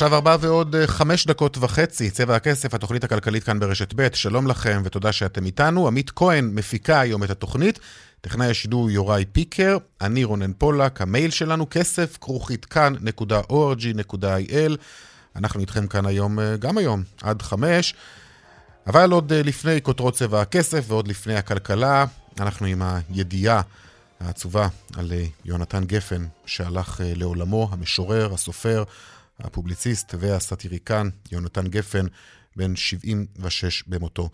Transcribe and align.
עכשיו 0.00 0.14
ארבע 0.14 0.36
ועוד 0.40 0.76
אה, 0.76 0.86
חמש 0.86 1.26
דקות 1.26 1.58
וחצי, 1.60 2.10
צבע 2.10 2.36
הכסף, 2.36 2.74
התוכנית 2.74 3.04
הכלכלית 3.04 3.44
כאן 3.44 3.60
ברשת 3.60 3.92
ב', 3.96 4.08
שלום 4.14 4.46
לכם 4.46 4.82
ותודה 4.84 5.12
שאתם 5.12 5.46
איתנו. 5.46 5.86
עמית 5.86 6.10
כהן 6.10 6.50
מפיקה 6.54 7.00
היום 7.00 7.24
את 7.24 7.30
התוכנית, 7.30 7.78
טכנאי 8.20 8.50
השידור 8.50 8.90
יוראי 8.90 9.24
פיקר, 9.32 9.76
אני 10.00 10.24
רונן 10.24 10.52
פולק, 10.58 11.00
המייל 11.00 11.30
שלנו 11.30 11.66
כסף 11.70 12.18
כרוכית 12.20 12.64
כאן.org.il. 12.64 13.16
אנחנו 15.36 15.60
איתכם 15.60 15.86
כאן 15.86 16.06
היום, 16.06 16.40
אה, 16.40 16.56
גם 16.56 16.78
היום, 16.78 17.02
עד 17.22 17.42
חמש. 17.42 17.94
אבל 18.86 19.10
עוד 19.10 19.32
אה, 19.32 19.42
לפני 19.42 19.82
כותרות 19.82 20.14
צבע 20.14 20.40
הכסף 20.40 20.84
ועוד 20.88 21.08
לפני 21.08 21.36
הכלכלה, 21.36 22.04
אנחנו 22.40 22.66
עם 22.66 22.82
הידיעה 22.82 23.60
העצובה 24.20 24.68
על 24.96 25.12
יונתן 25.44 25.84
גפן, 25.84 26.26
שהלך 26.46 27.00
לעולמו, 27.04 27.68
המשורר, 27.72 28.34
הסופר, 28.34 28.84
הפובליציסט 29.44 30.14
והסאטיריקן 30.18 31.08
יונתן 31.32 31.66
גפן, 31.66 32.06
בן 32.56 32.76
76 32.76 33.82
במותו. 33.86 34.30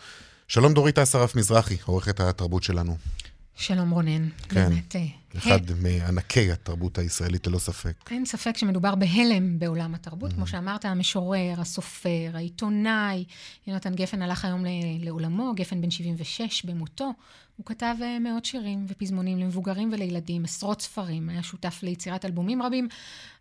שלום 0.48 0.74
דורית 0.74 0.98
אסרף 0.98 1.34
מזרחי, 1.34 1.76
עורכת 1.84 2.20
התרבות 2.20 2.62
שלנו. 2.62 2.96
שלום 3.56 3.90
רונן, 3.90 4.28
כן, 4.48 4.68
באמת. 4.68 4.96
אחד. 5.36 5.60
מענקי 5.82 6.52
התרבות 6.52 6.98
הישראלית 6.98 7.46
ללא 7.46 7.58
ספק. 7.58 7.94
אין 8.10 8.24
ספק 8.24 8.56
שמדובר 8.56 8.94
בהלם 8.94 9.58
בעולם 9.58 9.94
התרבות. 9.94 10.30
Mm-hmm. 10.30 10.34
כמו 10.34 10.46
שאמרת, 10.46 10.84
המשורר, 10.84 11.54
הסופר, 11.58 12.30
העיתונאי, 12.34 13.24
יונתן 13.66 13.94
גפן 13.94 14.22
הלך 14.22 14.44
היום 14.44 14.64
לעולמו, 15.00 15.52
גפן 15.54 15.80
בן 15.80 15.90
76 15.90 16.64
במותו. 16.64 17.12
הוא 17.56 17.66
כתב 17.66 17.94
אה, 18.02 18.18
מאות 18.18 18.44
שירים 18.44 18.86
ופזמונים 18.88 19.38
למבוגרים 19.38 19.92
ולילדים, 19.92 20.44
עשרות 20.44 20.82
ספרים, 20.82 21.28
היה 21.28 21.42
שותף 21.42 21.80
ליצירת 21.82 22.24
אלבומים 22.24 22.62
רבים. 22.62 22.88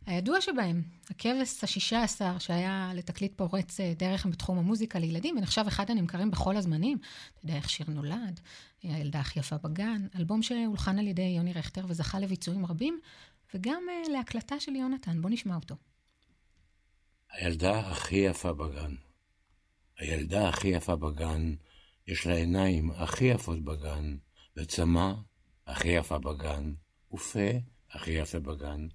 הידוע 0.05 0.41
שבהם, 0.41 0.81
הכבש 1.09 1.63
השישה 1.63 2.03
עשר, 2.03 2.37
שהיה 2.39 2.91
לתקליט 2.95 3.33
פורץ 3.35 3.79
אה, 3.79 3.93
דרך 3.97 4.25
בתחום 4.25 4.57
המוזיקה 4.57 4.99
לילדים, 4.99 5.37
ונחשב 5.37 5.63
אחד 5.67 5.91
הנמכרים 5.91 6.31
בכל 6.31 6.57
הזמנים. 6.57 6.97
אתה 6.97 7.45
יודע 7.45 7.55
איך 7.55 7.69
שיר 7.69 7.85
נולד, 7.89 8.39
הילדה 8.83 9.19
הכי 9.19 9.39
יפה 9.39 9.57
בגן, 9.57 10.07
אלבום 10.19 10.41
שהולחן 10.41 10.99
על 10.99 11.07
ידי 11.07 11.21
יוני 11.37 11.53
רכטר 11.53 11.84
וזכה 11.87 12.19
לביצועים 12.19 12.65
רבים, 12.65 12.99
וגם 13.53 13.83
uh, 13.87 14.11
להקלטה 14.11 14.59
של 14.59 14.75
יונתן. 14.75 15.21
בוא 15.21 15.29
נשמע 15.29 15.55
אותו. 15.55 15.75
הילדה 17.31 17.79
הכי 17.79 18.15
יפה 18.15 18.53
בגן. 18.53 18.95
הילדה 19.97 20.49
הכי 20.49 20.67
יפה 20.67 20.95
בגן, 20.95 21.55
יש 22.07 22.27
לה 22.27 22.35
עיניים 22.35 22.91
הכי 22.91 23.25
יפות 23.25 23.63
בגן, 23.63 24.17
וצמא 24.57 25.13
הכי 25.67 25.87
יפה 25.87 26.17
בגן, 26.17 26.73
ופה 27.13 27.39
הכי 27.91 28.11
יפה 28.11 28.39
בגן. 28.39 28.87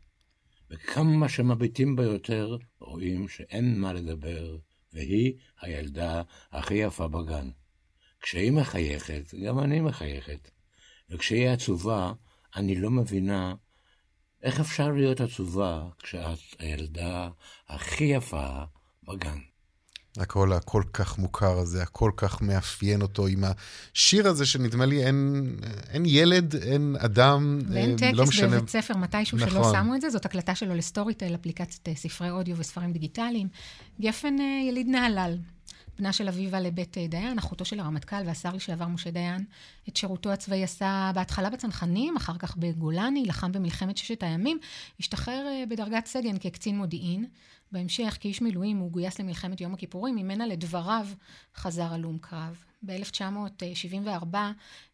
וכמה 0.71 1.29
שמביטים 1.29 1.97
בה 1.97 2.05
יותר, 2.05 2.57
רואים 2.81 3.29
שאין 3.29 3.81
מה 3.81 3.93
לדבר, 3.93 4.59
והיא 4.93 5.35
הילדה 5.61 6.23
הכי 6.53 6.75
יפה 6.75 7.09
בגן. 7.09 7.51
כשהיא 8.21 8.53
מחייכת, 8.53 9.35
גם 9.35 9.59
אני 9.59 9.81
מחייכת. 9.81 10.51
וכשהיא 11.11 11.49
עצובה, 11.49 12.13
אני 12.57 12.75
לא 12.75 12.91
מבינה 12.91 13.55
איך 14.43 14.61
אפשר 14.61 14.89
להיות 14.89 15.21
עצובה 15.21 15.83
כשאת 16.03 16.39
הילדה 16.59 17.29
הכי 17.69 18.05
יפה 18.05 18.65
בגן. 19.09 19.39
הקול 20.19 20.53
הכל 20.53 20.83
כך 20.93 21.19
מוכר 21.19 21.59
הזה, 21.59 21.83
הכל 21.83 22.11
כך 22.17 22.43
מאפיין 22.43 23.03
אותו 23.03 23.27
עם 23.27 23.45
השיר 23.45 24.29
הזה 24.29 24.47
שנדמה 24.47 24.87
לי 24.87 25.07
אין, 25.07 25.47
אין 25.89 26.03
ילד, 26.07 26.57
אין 26.57 26.97
אדם, 26.99 27.59
ואין 27.69 27.97
טקס 27.97 28.13
לא 28.13 28.25
משנה. 28.25 28.57
בבית 28.57 28.69
ספר 28.69 28.97
מתישהו 28.97 29.39
נכון. 29.39 29.51
שלא 29.51 29.73
שמו 29.73 29.95
את 29.95 30.01
זה, 30.01 30.11
זאת 30.11 30.25
הקלטה 30.25 30.55
שלו 30.55 30.75
לסטוריטל, 30.75 31.35
אפליקציית 31.35 31.89
אה, 31.89 31.95
ספרי 31.95 32.31
אודיו 32.31 32.57
וספרים 32.59 32.93
דיגיטליים. 32.93 33.49
גפן 34.01 34.41
אה, 34.41 34.69
יליד 34.69 34.89
נהלל, 34.89 35.39
בנה 36.01 36.13
של 36.13 36.29
אביבה 36.29 36.61
לבית 36.61 36.99
אה, 36.99 37.07
דיין, 37.07 37.39
אחותו 37.39 37.65
של 37.65 37.81
הרמטכ"ל 37.81 38.23
והשר 38.27 38.53
לשעבר 38.55 38.87
משה 38.87 39.11
דיין. 39.11 39.45
את 39.89 39.97
שירותו 39.97 40.33
הצבאי 40.33 40.65
עשה 40.65 41.11
בהתחלה 41.15 41.51
בצנחנים, 41.51 42.17
אחר 42.17 42.39
כך 42.39 42.57
בגולני, 42.57 43.25
לחם 43.27 43.53
במלחמת 43.53 43.97
ששת 43.97 44.23
הימים, 44.23 44.59
השתחרר 45.01 45.47
אה, 45.47 45.65
בדרגת 45.69 46.07
סגן 46.07 46.39
כקצין 46.39 46.79
מודיעין. 46.79 47.25
בהמשך, 47.73 48.17
כאיש 48.21 48.43
מילואים, 48.43 48.79
הוא 48.79 48.91
גויס 48.91 49.21
למלחמת 49.21 49.61
יום 49.61 49.75
הכיפורים, 49.75 50.17
ממנה 50.17 50.47
לדבריו 50.47 51.07
חזר 51.57 51.95
הלום 51.95 52.19
קרב. 52.19 52.70
ב-1974 52.83 54.37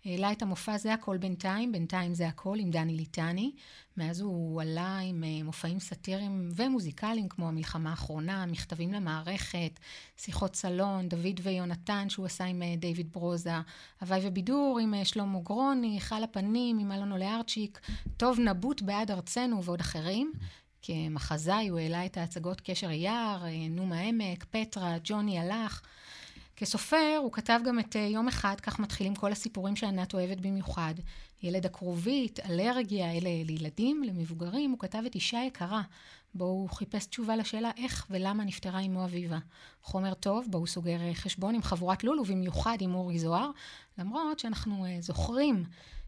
העלה 0.05 0.33
את 0.33 0.43
המופע 0.43 0.79
"זה 0.79 0.95
הכל 0.95 1.17
בינתיים", 1.17 1.73
בינתיים 1.73 2.15
זה 2.15 2.29
הכל, 2.29 2.59
עם 2.61 2.71
דני 2.71 2.95
ליטני. 2.95 3.53
מאז 3.97 4.21
הוא 4.21 4.63
עלה 4.63 4.99
עם 4.99 5.25
אה, 5.25 5.43
מופעים 5.43 5.81
סאטיריים 5.81 6.49
ומוזיקליים, 6.57 7.29
כמו 7.29 7.49
המלחמה 7.49 7.91
האחרונה, 7.91 8.47
מכתבים 8.47 8.93
למערכת, 8.93 9.81
שיחות 10.17 10.57
סלון, 10.57 11.09
דוד 11.09 11.41
ויונתן, 11.43 12.09
שהוא 12.09 12.27
עשה 12.27 12.45
עם 12.45 12.63
אה, 12.63 12.75
דיוויד 12.77 13.13
ברוזה, 13.13 13.55
הוואי 14.01 14.21
ובידור 14.23 14.79
עם 14.83 14.95
אה, 14.95 15.05
שלמה 15.05 15.41
גרוני, 15.41 16.01
חל 16.01 16.25
הפנים 16.25 16.79
עם 16.79 16.93
אלונו 16.93 17.17
לארצ'יק, 17.17 17.81
טוב 18.17 18.41
נבוט 18.41 18.83
בעד 18.83 19.11
ארצנו 19.11 19.65
ועוד 19.65 19.81
אחרים. 19.81 20.33
כמחזאי 20.83 21.69
הוא 21.69 21.79
העלה 21.79 22.07
את 22.07 22.17
ההצגות 22.17 22.61
קשר 22.61 22.91
יער, 22.91 23.45
נום 23.71 23.93
העמק, 23.93 24.45
פטרה, 24.51 24.97
ג'וני 25.05 25.39
הלך. 25.39 25.83
כסופר 26.57 27.19
הוא 27.23 27.33
כתב 27.33 27.61
גם 27.65 27.79
את 27.79 27.95
יום 27.95 28.29
אחד, 28.29 28.61
כך 28.61 28.79
מתחילים 28.79 29.15
כל 29.15 29.33
הסיפורים 29.33 29.77
שענת 29.77 30.15
אוהבת 30.15 30.41
במיוחד. 30.41 30.95
ילד 31.43 31.67
הכרובית, 31.67 32.41
אלרגיה, 32.41 33.13
אלה 33.13 33.31
לילדים, 33.45 34.05
למבוגרים, 34.05 34.71
הוא 34.71 34.79
כתב 34.79 35.03
את 35.07 35.15
אישה 35.15 35.39
יקרה, 35.47 35.83
בו 36.35 36.45
הוא 36.45 36.69
חיפש 36.71 37.07
תשובה 37.07 37.37
לשאלה 37.37 37.71
איך 37.77 38.07
ולמה 38.11 38.45
נפטרה 38.45 38.81
אמו 38.81 39.05
אביבה. 39.05 39.39
חומר 39.83 40.15
טוב, 40.15 40.47
בו 40.51 40.59
הוא 40.59 40.67
סוגר 40.67 40.99
חשבון 41.15 41.55
עם 41.55 41.63
חבורת 41.63 42.05
לול, 42.05 42.21
ובמיוחד 42.21 42.77
עם 42.81 42.95
אורי 42.95 43.19
זוהר, 43.19 43.51
למרות 43.99 44.39
שאנחנו 44.39 44.85
uh, 44.85 45.03
זוכרים 45.03 45.65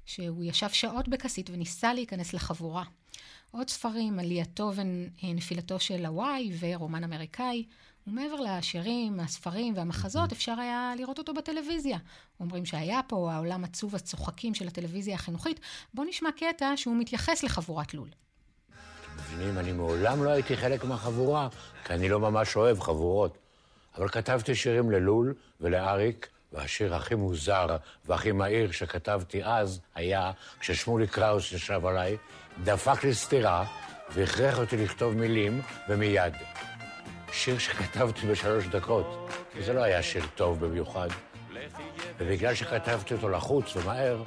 שהוא 0.07 0.45
ישב 0.45 0.69
שעות 0.69 1.09
בכסית 1.09 1.51
וניסה 1.51 1.95
להיכנס 1.95 2.33
לחבורה. 2.33 2.85
עוד 3.51 3.71
ספרים, 3.71 4.19
עלייתו 4.19 4.73
ונפילתו 4.75 5.81
של 5.81 6.07
הוואי 6.07 6.53
ורומן 6.61 7.05
אמריקאי. 7.05 7.65
ומעבר 8.09 8.41
לשירים, 8.41 9.21
הספרים 9.21 9.75
והמחזות, 9.77 10.33
אפשר 10.33 10.55
היה 10.61 10.93
לראות 10.97 11.19
אותו 11.19 11.35
בטלוויזיה. 11.35 11.99
אומרים 12.41 12.67
שהיה 12.67 13.01
פה 13.07 13.33
העולם 13.33 13.65
עצוב 13.65 13.95
הצוחקים 13.95 14.55
של 14.55 14.69
הטלוויזיה 14.69 15.15
החינוכית. 15.15 15.61
בואו 15.95 16.07
נשמע 16.07 16.29
קטע 16.37 16.73
שהוא 16.77 16.97
מתייחס 16.97 17.43
לחבורת 17.43 17.95
לול. 17.95 18.09
מבינים, 19.19 19.59
אני 19.59 19.73
מעולם 19.73 20.25
לא 20.25 20.31
הייתי 20.31 20.57
חלק 20.57 20.85
מהחבורה, 20.85 21.49
כי 21.85 21.93
אני 21.93 22.09
לא 22.09 22.21
ממש 22.21 22.57
אוהב 22.57 22.81
חבורות. 22.81 23.39
אבל 23.97 24.09
כתבתי 24.09 24.55
שירים 24.55 24.91
ללול 24.91 25.35
ולאריק, 25.61 26.29
והשיר 26.53 26.95
הכי 26.95 27.15
מוזר 27.15 27.77
והכי 28.05 28.33
מהיר 28.33 28.73
שכתבתי 28.73 29.45
אז 29.45 29.81
היה 29.95 30.33
כששמולי 30.61 31.07
קראוס 31.07 31.53
ישב 31.53 31.87
עליי, 31.87 32.17
דפק 32.65 33.05
לי 33.05 33.15
סטירה 33.15 33.65
והכריח 34.11 34.59
אותי 34.59 34.77
לכתוב 34.77 35.15
מילים, 35.15 35.61
ומיד. 35.89 36.35
שיר 37.33 37.59
שכתבתי 37.59 38.27
בשלוש 38.27 38.67
דקות, 38.67 39.31
כי 39.53 39.63
זה 39.63 39.73
לא 39.73 39.83
היה 39.83 40.03
שיר 40.03 40.25
טוב 40.35 40.67
במיוחד. 40.67 41.09
ובגלל 42.19 42.55
שכתבתי 42.55 43.15
אותו 43.15 43.29
לחוץ 43.29 43.77
ומהר, 43.77 44.23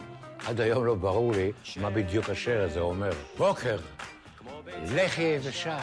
עד 0.48 0.62
היום 0.62 0.86
לא 0.86 0.96
ברור 0.96 1.32
לי 1.32 1.52
מה 1.82 1.90
בדיוק 1.90 2.30
השיר 2.30 2.62
הזה 2.62 2.80
אומר. 2.80 3.12
בוקר, 3.38 3.78
לחי 4.68 5.22
יבשה, 5.22 5.80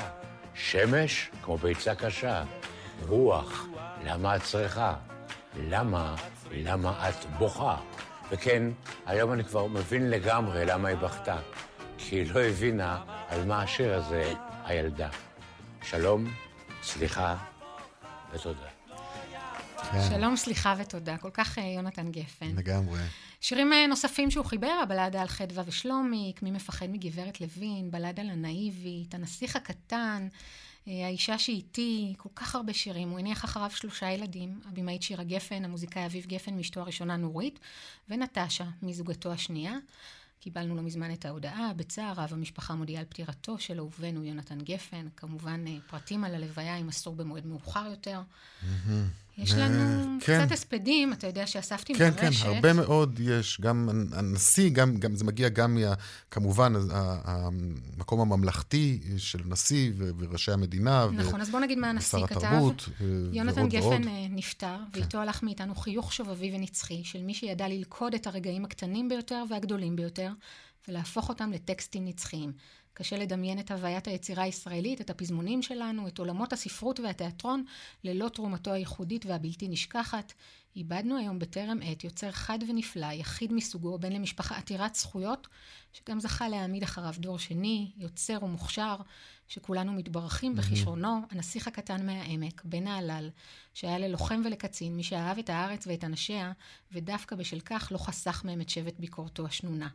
שמש 0.54 1.30
כמו 1.42 1.56
ביצה 1.56 1.94
קשה, 1.94 2.44
רוח, 3.08 3.66
למה 4.04 4.36
את 4.36 4.42
צריכה? 4.42 4.94
למה, 5.56 6.14
למה 6.52 7.08
את 7.08 7.24
בוכה? 7.38 7.76
וכן, 8.30 8.62
היום 9.06 9.32
אני 9.32 9.44
כבר 9.44 9.66
מבין 9.66 10.10
לגמרי 10.10 10.64
למה 10.64 10.88
היא 10.88 10.96
בכתה. 10.96 11.36
כי 11.98 12.16
היא 12.16 12.34
לא 12.34 12.40
הבינה 12.40 13.02
על 13.28 13.44
מה 13.44 13.62
השיר 13.62 13.94
הזה, 13.94 14.32
הילדה. 14.64 15.08
שלום, 15.82 16.24
סליחה 16.82 17.36
ותודה. 18.32 18.68
כן. 19.92 19.98
שלום, 20.10 20.36
סליחה 20.36 20.74
ותודה. 20.78 21.16
כל 21.16 21.30
כך 21.30 21.58
יונתן 21.58 22.10
גפן. 22.10 22.56
לגמרי. 22.56 23.00
שירים 23.40 23.72
נוספים 23.88 24.30
שהוא 24.30 24.44
חיבר, 24.44 24.80
הבלדה 24.82 25.20
על 25.20 25.28
חדווה 25.28 25.64
ושלומיק, 25.66 26.42
מי 26.42 26.50
מפחד 26.50 26.86
מגברת 26.86 27.40
לוין, 27.40 27.90
בלדה 27.90 28.22
לנאיבית, 28.22 29.14
הנסיך 29.14 29.56
הקטן, 29.56 30.28
האישה 30.86 31.38
שאיתי, 31.38 32.14
כל 32.16 32.28
כך 32.34 32.54
הרבה 32.54 32.72
שירים. 32.72 33.10
הוא 33.10 33.18
הניח 33.18 33.44
אחריו 33.44 33.70
שלושה 33.70 34.10
ילדים, 34.10 34.60
הבמאית 34.68 35.02
שירה 35.02 35.24
גפן, 35.24 35.64
המוזיקאי 35.64 36.06
אביב 36.06 36.26
גפן 36.26 36.56
מאשתו 36.56 36.80
הראשונה 36.80 37.16
נורית, 37.16 37.58
ונטשה 38.08 38.64
מזוגתו 38.82 39.32
השנייה. 39.32 39.74
קיבלנו 40.40 40.76
לא 40.76 40.82
מזמן 40.82 41.12
את 41.12 41.24
ההודעה, 41.24 41.72
בצער 41.76 42.12
רב 42.16 42.32
המשפחה 42.32 42.74
מודיעה 42.74 43.00
על 43.00 43.06
פטירתו 43.06 43.58
של 43.58 43.78
אהובנו 43.78 44.24
יונתן 44.24 44.58
גפן. 44.60 45.08
כמובן, 45.16 45.64
פרטים 45.86 46.24
על 46.24 46.34
הלוויה 46.34 46.76
יימסרו 46.76 47.14
במועד 47.14 47.46
מאוחר 47.46 47.86
יותר. 47.90 48.20
יש 49.38 49.52
לנו 49.52 50.18
כן. 50.20 50.44
קצת 50.44 50.52
הספדים, 50.52 51.12
אתה 51.12 51.26
יודע 51.26 51.46
שאספתי 51.46 51.94
כן, 51.94 52.04
מרשת. 52.04 52.20
כן, 52.20 52.30
כן, 52.30 52.48
הרבה 52.48 52.72
מאוד 52.72 53.20
יש. 53.22 53.60
גם 53.60 53.88
הנשיא, 54.12 54.70
גם, 54.70 54.96
גם, 54.96 55.16
זה 55.16 55.24
מגיע 55.24 55.48
גם, 55.48 55.74
מה, 55.74 55.94
כמובן, 56.30 56.72
המקום 57.24 58.20
הממלכתי 58.20 59.00
של 59.16 59.38
נשיא 59.46 59.92
וראשי 60.18 60.52
המדינה. 60.52 61.06
נכון, 61.12 61.40
ו- 61.40 61.42
אז 61.42 61.50
בוא 61.50 61.60
נגיד 61.60 61.78
מה 61.78 61.90
הנשיא 61.90 62.26
כתב. 62.26 62.36
התרבות. 62.36 62.88
אה, 63.00 63.06
יונתן 63.32 63.68
גפן 63.68 63.86
ועוד. 63.86 64.06
אה, 64.06 64.26
נפטר, 64.30 64.76
כן. 64.92 65.00
ואיתו 65.00 65.18
הלך 65.18 65.42
מאיתנו 65.42 65.74
חיוך 65.74 66.12
שובבי 66.12 66.56
ונצחי 66.56 67.04
של 67.04 67.22
מי 67.22 67.34
שידע 67.34 67.68
ללכוד 67.68 68.14
את 68.14 68.26
הרגעים 68.26 68.64
הקטנים 68.64 69.08
ביותר 69.08 69.44
והגדולים 69.50 69.96
ביותר, 69.96 70.30
ולהפוך 70.88 71.28
אותם 71.28 71.50
לטקסטים 71.52 72.04
נצחיים. 72.04 72.52
קשה 72.98 73.16
לדמיין 73.16 73.58
את 73.58 73.70
הוויית 73.70 74.08
היצירה 74.08 74.42
הישראלית, 74.42 75.00
את 75.00 75.10
הפזמונים 75.10 75.62
שלנו, 75.62 76.08
את 76.08 76.18
עולמות 76.18 76.52
הספרות 76.52 77.00
והתיאטרון, 77.00 77.64
ללא 78.04 78.28
תרומתו 78.28 78.72
הייחודית 78.72 79.26
והבלתי 79.26 79.68
נשכחת. 79.68 80.32
איבדנו 80.76 81.16
היום 81.16 81.38
בטרם 81.38 81.78
עת 81.82 82.04
יוצר 82.04 82.30
חד 82.30 82.58
ונפלא, 82.68 83.06
יחיד 83.06 83.52
מסוגו, 83.52 83.98
בן 83.98 84.12
למשפחה 84.12 84.56
עתירת 84.56 84.94
זכויות, 84.94 85.48
שגם 85.92 86.20
זכה 86.20 86.48
להעמיד 86.48 86.82
אחריו 86.82 87.14
דור 87.18 87.38
שני, 87.38 87.90
יוצר 87.96 88.38
ומוכשר, 88.42 88.96
שכולנו 89.48 89.92
מתברכים 89.92 90.56
בכישרונו, 90.56 91.20
הנסיך 91.30 91.68
הקטן 91.68 92.06
מהעמק, 92.06 92.62
בן 92.64 92.86
ההלל, 92.86 93.30
שהיה 93.74 93.98
ללוחם 93.98 94.42
ולקצין, 94.44 94.96
מי 94.96 95.02
שאהב 95.02 95.38
את 95.38 95.50
הארץ 95.50 95.86
ואת 95.86 96.04
אנשיה, 96.04 96.52
ודווקא 96.92 97.36
בשל 97.36 97.60
כך 97.60 97.88
לא 97.92 97.98
חסך 97.98 98.44
מהם 98.44 98.60
את 98.60 98.68
שבט 98.68 98.94
ביקורתו 98.98 99.46
השנונה. 99.46 99.88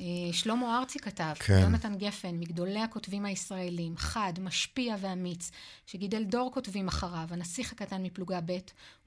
אה, 0.00 0.32
שלמה 0.32 0.78
ארצי 0.78 0.98
כתב, 0.98 1.32
כן. 1.38 1.58
יונתן 1.62 1.94
גפן, 1.94 2.34
מגדולי 2.34 2.80
הכותבים 2.80 3.24
הישראלים, 3.24 3.96
חד, 3.96 4.32
משפיע 4.40 4.96
ואמיץ, 5.00 5.50
שגידל 5.86 6.24
דור 6.24 6.50
כותבים 6.54 6.88
אחריו, 6.88 7.26
הנסיך 7.30 7.72
הקטן 7.72 8.02
מפלוגה 8.02 8.40
ב', 8.40 8.58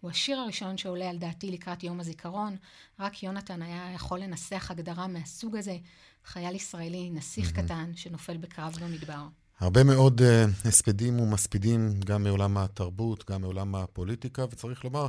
הוא 0.01 0.11
השיר 0.11 0.39
הראשון 0.39 0.77
שעולה 0.77 1.09
על 1.09 1.17
דעתי 1.17 1.51
לקראת 1.51 1.83
יום 1.83 1.99
הזיכרון. 1.99 2.55
רק 2.99 3.23
יונתן 3.23 3.61
היה 3.61 3.91
יכול 3.95 4.19
לנסח 4.19 4.71
הגדרה 4.71 5.07
מהסוג 5.07 5.55
הזה, 5.55 5.77
חייל 6.25 6.55
ישראלי, 6.55 7.09
נסיך 7.09 7.49
mm-hmm. 7.49 7.61
קטן, 7.61 7.91
שנופל 7.95 8.37
בקרב 8.37 8.77
במדבר. 8.81 9.27
הרבה 9.59 9.83
מאוד 9.83 10.21
uh, 10.21 10.67
הספדים 10.67 11.19
ומספידים, 11.19 11.99
גם 11.99 12.23
מעולם 12.23 12.57
התרבות, 12.57 13.29
גם 13.31 13.41
מעולם 13.41 13.75
הפוליטיקה, 13.75 14.45
וצריך 14.51 14.83
לומר, 14.83 15.07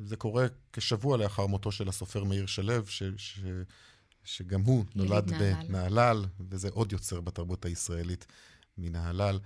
זה 0.00 0.16
קורה 0.16 0.46
כשבוע 0.72 1.16
לאחר 1.16 1.46
מותו 1.46 1.72
של 1.72 1.88
הסופר 1.88 2.24
מאיר 2.24 2.46
שלו, 2.46 2.86
ש... 2.86 3.02
ש... 3.16 3.40
שגם 4.24 4.60
הוא 4.62 4.84
נולד 4.94 5.32
בנהלל, 5.38 6.24
וזה 6.50 6.68
עוד 6.72 6.92
יוצר 6.92 7.20
בתרבות 7.20 7.64
הישראלית 7.64 8.26
מנהלל. 8.78 9.38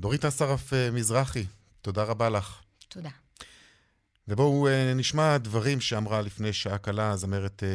דורית 0.00 0.24
אסרף 0.24 0.72
אה, 0.72 0.90
מזרחי, 0.90 1.46
תודה 1.82 2.02
רבה 2.02 2.28
לך. 2.30 2.60
תודה. 2.88 3.10
ובואו 4.28 4.68
אה, 4.68 4.94
נשמע 4.94 5.38
דברים 5.38 5.80
שאמרה 5.80 6.22
לפני 6.22 6.52
שעה 6.52 6.78
קלה 6.78 7.10
הזמרת 7.10 7.62
אה, 7.62 7.68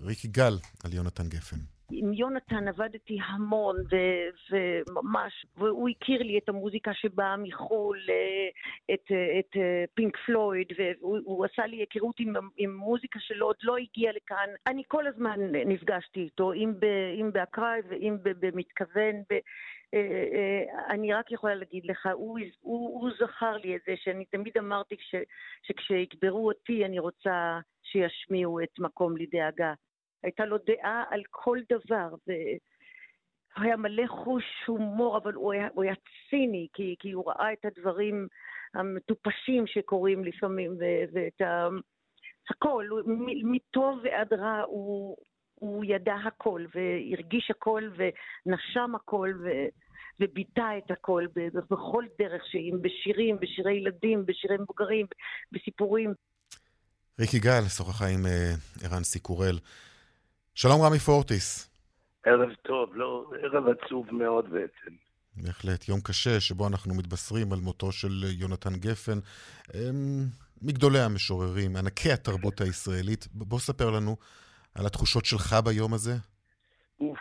ריקי 0.00 0.28
גל 0.28 0.58
על 0.84 0.94
יונתן 0.94 1.28
גפן. 1.28 1.58
עם 1.92 2.12
יונתן 2.12 2.68
עבדתי 2.68 3.18
המון, 3.26 3.76
ו- 3.76 4.28
וממש, 4.50 5.46
והוא 5.56 5.88
הכיר 5.88 6.22
לי 6.22 6.38
את 6.38 6.48
המוזיקה 6.48 6.94
שבאה 6.94 7.36
מחו"ל, 7.36 7.98
אה, 8.10 8.94
את, 8.94 9.12
את 9.38 9.56
אה, 9.56 9.84
פינק 9.94 10.16
פלויד, 10.26 10.66
והוא 10.78 11.44
עשה 11.44 11.66
לי 11.66 11.76
היכרות 11.76 12.20
עם, 12.20 12.34
עם 12.56 12.76
מוזיקה 12.76 13.20
שלו 13.20 13.46
עוד 13.46 13.56
לא 13.62 13.76
הגיעה 13.76 14.12
לכאן. 14.12 14.48
אני 14.66 14.82
כל 14.88 15.06
הזמן 15.06 15.40
נפגשתי 15.52 16.20
איתו, 16.20 16.52
אם, 16.52 16.72
ב, 16.78 16.84
אם 17.20 17.30
באקראי 17.32 17.80
ואם 17.88 18.16
במתכוון. 18.22 19.14
ב, 19.30 19.38
אה, 19.94 20.62
אני 20.90 21.12
רק 21.12 21.32
יכולה 21.32 21.54
להגיד 21.54 21.84
לך, 21.86 22.08
הוא, 22.12 22.38
הוא, 22.60 23.00
הוא 23.00 23.10
זכר 23.20 23.56
לי 23.56 23.76
את 23.76 23.80
זה, 23.86 23.94
שאני 23.96 24.24
תמיד 24.24 24.52
אמרתי 24.58 24.96
ש, 25.00 25.14
שכשיקברו 25.62 26.48
אותי 26.48 26.84
אני 26.84 26.98
רוצה 26.98 27.58
שישמיעו 27.82 28.60
את 28.60 28.78
מקום 28.78 29.16
לדאגה. 29.16 29.72
הייתה 30.22 30.44
לו 30.44 30.56
דעה 30.58 31.04
על 31.10 31.22
כל 31.30 31.58
דבר, 31.72 32.08
והוא 32.26 33.64
היה 33.64 33.76
מלא 33.76 34.06
חוש 34.06 34.44
הומור, 34.66 35.16
אבל 35.16 35.34
הוא 35.34 35.52
היה, 35.52 35.68
הוא 35.74 35.82
היה 35.82 35.94
ציני, 36.30 36.68
כי, 36.72 36.96
כי 36.98 37.12
הוא 37.12 37.28
ראה 37.30 37.52
את 37.52 37.64
הדברים 37.64 38.28
המטופשים 38.74 39.66
שקורים 39.66 40.24
לפעמים, 40.24 40.72
ו, 40.72 40.84
ואת 41.12 41.40
ה... 41.40 41.68
הכל, 42.50 42.88
מטוב 43.44 44.00
ועד 44.04 44.32
רע 44.32 44.62
הוא, 44.66 45.16
הוא 45.54 45.84
ידע 45.84 46.14
הכל, 46.14 46.64
והרגיש 46.74 47.50
הכל, 47.50 47.90
ונשם 47.96 48.94
הכל, 48.94 49.32
ו... 49.44 49.48
וביטא 50.20 50.78
את 50.78 50.90
הכל 50.90 51.26
בכל 51.70 52.04
דרך 52.18 52.42
שהיא, 52.50 52.72
בשירים, 52.82 53.40
בשירי 53.40 53.72
ילדים, 53.72 54.26
בשירי 54.26 54.56
מבוגרים, 54.56 55.06
בסיפורים. 55.52 56.14
ריקי 57.20 57.38
גל 57.38 57.68
שוחחה 57.68 58.06
עם 58.06 58.26
אה, 58.26 58.52
ערן 58.84 59.04
סיקורל. 59.04 59.58
שלום 60.54 60.82
רמי 60.82 60.98
פורטיס. 60.98 61.70
ערב 62.26 62.54
טוב, 62.62 62.90
לא, 62.94 63.30
ערב 63.42 63.64
עצוב 63.68 64.14
מאוד 64.14 64.50
בעצם. 64.50 64.94
בהחלט, 65.36 65.88
יום 65.88 66.00
קשה 66.00 66.40
שבו 66.40 66.68
אנחנו 66.68 66.94
מתבשרים 66.94 67.52
על 67.52 67.58
מותו 67.58 67.92
של 67.92 68.24
יונתן 68.40 68.74
גפן, 68.76 69.18
אמ, 69.74 70.24
מגדולי 70.62 70.98
המשוררים, 70.98 71.76
ענקי 71.76 72.12
התרבות 72.12 72.60
הישראלית. 72.60 73.26
בוא 73.32 73.58
ספר 73.58 73.90
לנו 73.90 74.16
על 74.74 74.86
התחושות 74.86 75.24
שלך 75.24 75.54
ביום 75.64 75.94
הזה. 75.94 76.12
אוף, 77.00 77.18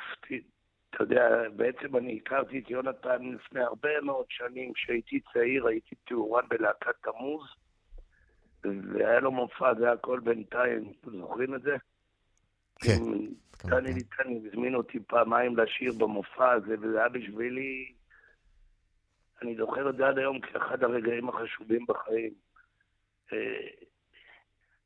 אתה 0.90 1.04
יודע, 1.04 1.50
בעצם 1.56 1.98
אני 1.98 2.20
הכרתי 2.22 2.60
את 2.60 2.70
יונתן 2.70 3.22
לפני 3.36 3.62
הרבה 3.62 3.90
מאוד 4.04 4.26
שנים, 4.30 4.74
כשהייתי 4.74 5.20
צעיר, 5.34 5.68
הייתי 5.68 5.96
תאורן 6.08 6.44
בלהקת 6.50 6.96
תמוז, 7.04 7.42
והיה 8.64 9.20
לו 9.20 9.32
מופע, 9.32 9.74
זה 9.80 9.92
הכל 9.92 10.20
בינתיים, 10.20 10.94
זוכרים 11.04 11.56
את 11.56 11.62
זה? 11.62 11.76
כן. 12.80 13.00
דני 13.64 13.94
ליטני 13.94 14.42
הזמין 14.48 14.76
אותי 14.76 15.00
פעמיים 15.08 15.58
לשיר 15.58 15.94
במופע 15.94 16.52
הזה, 16.52 16.76
וזה 16.82 17.00
היה 17.00 17.10
בשבילי, 17.10 17.94
אני 19.42 19.56
זוכר 19.56 19.90
את 19.90 19.96
זה 19.96 20.08
עד 20.08 20.18
היום 20.18 20.40
כאחד 20.40 20.84
הרגעים 20.84 21.30
החשובים 21.30 21.86
בחיים. 21.88 22.34
אה, 23.34 23.68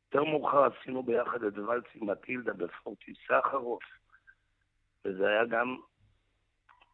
יותר 0.06 0.24
מאוחר 0.24 0.66
עשינו 0.66 1.04
ביחד 1.04 1.44
את 1.44 1.58
ולס 1.58 1.84
עם 1.96 2.10
מטילדה 2.10 2.54
בפורטי 2.54 3.14
סחרוף, 3.28 3.84
וזה 5.06 5.28
היה 5.28 5.46
גם 5.46 5.78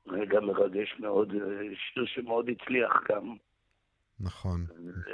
רגע 0.07 0.39
מרגש 0.39 0.95
מאוד, 0.99 1.33
אה, 1.33 1.75
שיר 1.75 2.05
שמאוד 2.05 2.49
הצליח 2.49 2.91
גם. 3.09 3.35
נכון, 4.19 4.65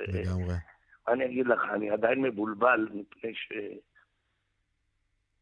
לגמרי. 0.07 0.55
אני 1.07 1.25
אגיד 1.25 1.47
לך, 1.47 1.61
אני 1.73 1.89
עדיין 1.89 2.21
מבולבל, 2.21 2.87
מפני 2.93 3.35
ש... 3.35 3.51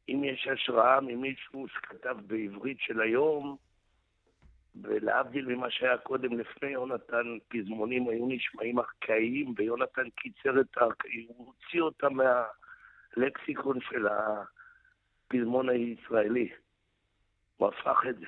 אם 0.10 0.24
יש 0.24 0.48
השראה 0.48 1.01
ממישהו 1.01 1.67
שכתב 1.67 2.17
בעברית 2.27 2.77
של 2.79 3.01
היום, 3.01 3.57
ולהבדיל 4.81 5.45
ממה 5.45 5.72
שהיה 5.72 5.98
קודם 5.98 6.39
לפני 6.39 6.69
יונתן, 6.69 7.38
פזמונים 7.48 8.10
היו 8.10 8.27
נשמעים 8.27 8.79
ארכאיים, 8.79 9.53
ויונתן 9.57 10.10
קיצר 10.10 10.62
את 10.62 10.77
הארכאיים, 10.77 11.27
הוא 11.27 11.48
הוציא 11.48 11.81
אותם 11.81 12.13
מהלקסיקון 13.17 13.81
של 13.81 14.07
הפזמון 14.07 15.69
הישראלי. 15.69 16.50
הוא 17.57 17.67
הפך 17.67 18.03
את 18.10 18.19
זה. 18.19 18.25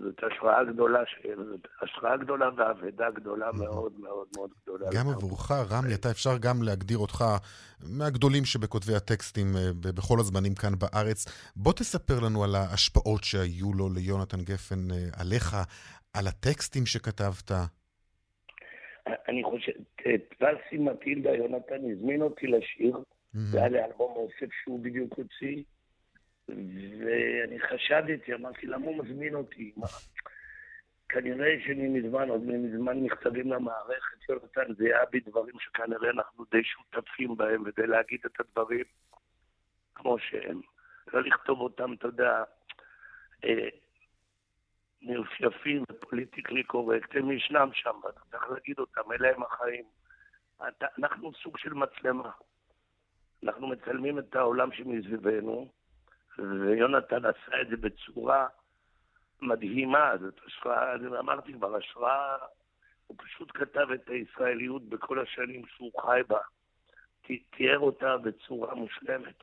זאת 0.00 0.20
השראה 0.32 0.64
גדולה, 0.64 1.00
זאת 1.36 1.66
השראה 1.82 2.16
גדולה 2.16 2.48
ואבדה 2.56 3.10
גדולה 3.10 3.48
נכון. 3.48 3.66
מאוד 3.66 3.92
מאוד 4.00 4.28
מאוד 4.36 4.50
גדולה. 4.62 4.86
גם 4.94 5.08
עבורך, 5.08 5.50
רמי, 5.50 5.94
אתה 5.94 6.10
אפשר 6.10 6.38
גם 6.38 6.62
להגדיר 6.62 6.98
אותך 6.98 7.24
מהגדולים 7.98 8.44
שבכותבי 8.44 8.94
הטקסטים 8.94 9.46
אה, 9.56 9.70
בכל 9.96 10.16
הזמנים 10.20 10.54
כאן 10.54 10.72
בארץ. 10.78 11.50
בוא 11.56 11.72
תספר 11.72 12.20
לנו 12.24 12.44
על 12.44 12.54
ההשפעות 12.54 13.24
שהיו 13.24 13.72
לו 13.74 13.88
ליונתן 13.94 14.40
גפן 14.40 14.90
אה, 14.90 14.96
עליך, 15.20 15.56
על 16.14 16.26
הטקסטים 16.26 16.86
שכתבת. 16.86 17.50
אני 19.28 19.42
חושב, 19.44 19.72
את 20.14 20.34
ולסי 20.40 20.78
מטילדה, 20.78 21.30
יונתן 21.30 21.80
הזמין 21.92 22.22
אותי 22.22 22.46
לשיר, 22.46 22.98
זה 23.32 23.58
היה 23.58 23.68
לאלבום 23.68 24.12
אוסף 24.16 24.52
שהוא 24.62 24.80
בדיוק 24.80 25.12
הוציא. 25.12 25.62
ואני 27.00 27.60
חשדתי, 27.60 28.34
אמרתי, 28.34 28.66
למה 28.66 28.86
הוא 28.86 29.04
מזמין 29.04 29.34
אותי? 29.34 29.72
מה? 29.76 29.86
כנראה 31.08 31.56
שממזמן, 31.66 32.28
עוד 32.28 32.42
ממזמן 32.44 32.96
מכתבים 32.98 33.52
למערכת, 33.52 34.28
יונתן 34.28 34.74
זיהה 34.74 35.06
בי 35.06 35.20
דברים 35.20 35.54
שכנראה 35.60 36.10
אנחנו 36.10 36.44
די 36.50 36.64
שותפים 36.64 37.36
בהם, 37.36 37.62
וכדי 37.66 37.86
להגיד 37.86 38.20
את 38.26 38.40
הדברים 38.40 38.84
כמו 39.94 40.18
שהם. 40.18 40.60
לא 41.12 41.22
לכתוב 41.22 41.60
אותם, 41.60 41.92
אתה 41.92 42.06
יודע, 42.06 42.42
אה, 43.44 43.68
מיופייפים 45.02 45.84
ופוליטיקלי 45.92 46.64
קורקט, 46.64 47.16
הם 47.16 47.30
ישנם 47.30 47.70
שם, 47.72 47.94
ואתה 48.04 48.20
צריך 48.30 48.50
להגיד 48.50 48.78
אותם, 48.78 49.12
אלה 49.12 49.28
הם 49.34 49.42
החיים. 49.42 49.84
אתה, 50.68 50.86
אנחנו 50.98 51.32
סוג 51.42 51.58
של 51.58 51.74
מצלמה. 51.74 52.30
אנחנו 53.42 53.66
מצלמים 53.66 54.18
את 54.18 54.36
העולם 54.36 54.72
שמסביבנו, 54.72 55.72
ויונתן 56.40 57.24
עשה 57.24 57.60
את 57.62 57.68
זה 57.68 57.76
בצורה 57.76 58.46
מדהימה, 59.42 60.12
זאת 60.20 60.40
השראה, 60.46 60.94
אני 60.94 61.18
אמרתי 61.18 61.52
כבר, 61.52 61.76
השראה, 61.76 62.36
הוא 63.06 63.16
פשוט 63.18 63.50
כתב 63.54 63.86
את 63.94 64.08
הישראליות 64.08 64.88
בכל 64.88 65.20
השנים 65.20 65.62
שהוא 65.76 65.90
חי 66.02 66.20
בה, 66.28 66.38
תיאר 67.56 67.78
אותה 67.78 68.16
בצורה 68.16 68.74
מושלמת. 68.74 69.36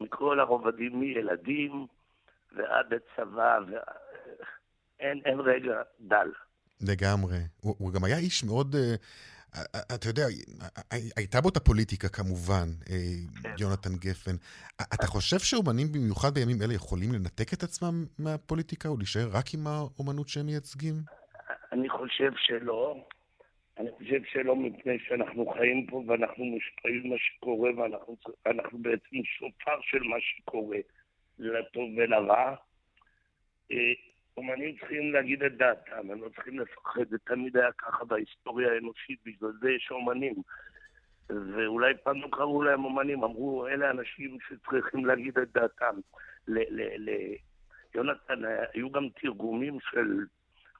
מכל 0.00 0.40
הרובדים, 0.40 1.00
מילדים 1.00 1.86
ועד 2.52 2.92
הצבא, 2.92 3.58
ואין 3.68 5.20
אין 5.24 5.40
רגע 5.40 5.82
דל. 6.00 6.32
לגמרי. 6.80 7.38
הוא, 7.60 7.74
הוא 7.78 7.92
גם 7.92 8.04
היה 8.04 8.18
איש 8.18 8.44
מאוד... 8.44 8.74
Uh... 8.74 8.78
אתה 9.94 10.08
יודע, 10.08 10.22
הייתה 11.16 11.40
בו 11.40 11.48
את 11.48 11.56
הפוליטיקה 11.56 12.08
כמובן, 12.08 12.68
כן. 13.42 13.50
יונתן 13.58 13.96
גפן. 13.98 14.36
אתה 14.94 15.06
חושב 15.06 15.38
שאומנים 15.38 15.92
במיוחד 15.92 16.34
בימים 16.34 16.62
אלה 16.62 16.74
יכולים 16.74 17.12
לנתק 17.12 17.52
את 17.52 17.62
עצמם 17.62 18.04
מהפוליטיקה 18.18 18.88
או 18.88 18.96
להישאר 18.96 19.28
רק 19.32 19.54
עם 19.54 19.66
האומנות 19.66 20.28
שהם 20.28 20.46
מייצגים? 20.46 20.94
אני 21.72 21.88
חושב 21.88 22.30
שלא. 22.36 23.06
אני 23.78 23.90
חושב 23.98 24.20
שלא 24.32 24.56
מפני 24.56 24.98
שאנחנו 25.08 25.46
חיים 25.46 25.86
פה 25.86 26.02
ואנחנו 26.06 26.44
מושפעים 26.44 27.02
ממה 27.04 27.16
שקורה 27.18 27.70
ואנחנו 27.76 28.78
בעצם 28.78 29.16
שופר 29.38 29.80
של 29.82 30.02
מה 30.02 30.16
שקורה, 30.20 30.78
לטוב 31.38 31.90
ולרע. 31.96 32.54
אומנים 34.36 34.76
צריכים 34.78 35.12
להגיד 35.12 35.42
את 35.42 35.56
דעתם, 35.56 36.10
הם 36.10 36.22
לא 36.22 36.28
צריכים 36.28 36.58
לפחד, 36.58 37.08
זה 37.10 37.18
תמיד 37.18 37.56
היה 37.56 37.72
ככה 37.72 38.04
בהיסטוריה 38.04 38.72
האנושית, 38.72 39.18
בגלל 39.24 39.52
זה 39.60 39.70
יש 39.70 39.90
אומנים. 39.90 40.34
ואולי 41.30 41.94
פעם 42.02 42.20
לא 42.20 42.28
קראו 42.32 42.62
להם 42.62 42.84
אומנים, 42.84 43.24
אמרו, 43.24 43.66
אלה 43.68 43.90
אנשים 43.90 44.38
שצריכים 44.48 45.06
להגיד 45.06 45.38
את 45.38 45.52
דעתם. 45.52 45.94
ליונתן, 46.48 48.42
היו 48.74 48.90
גם 48.90 49.08
תרגומים 49.20 49.78
של 49.80 50.24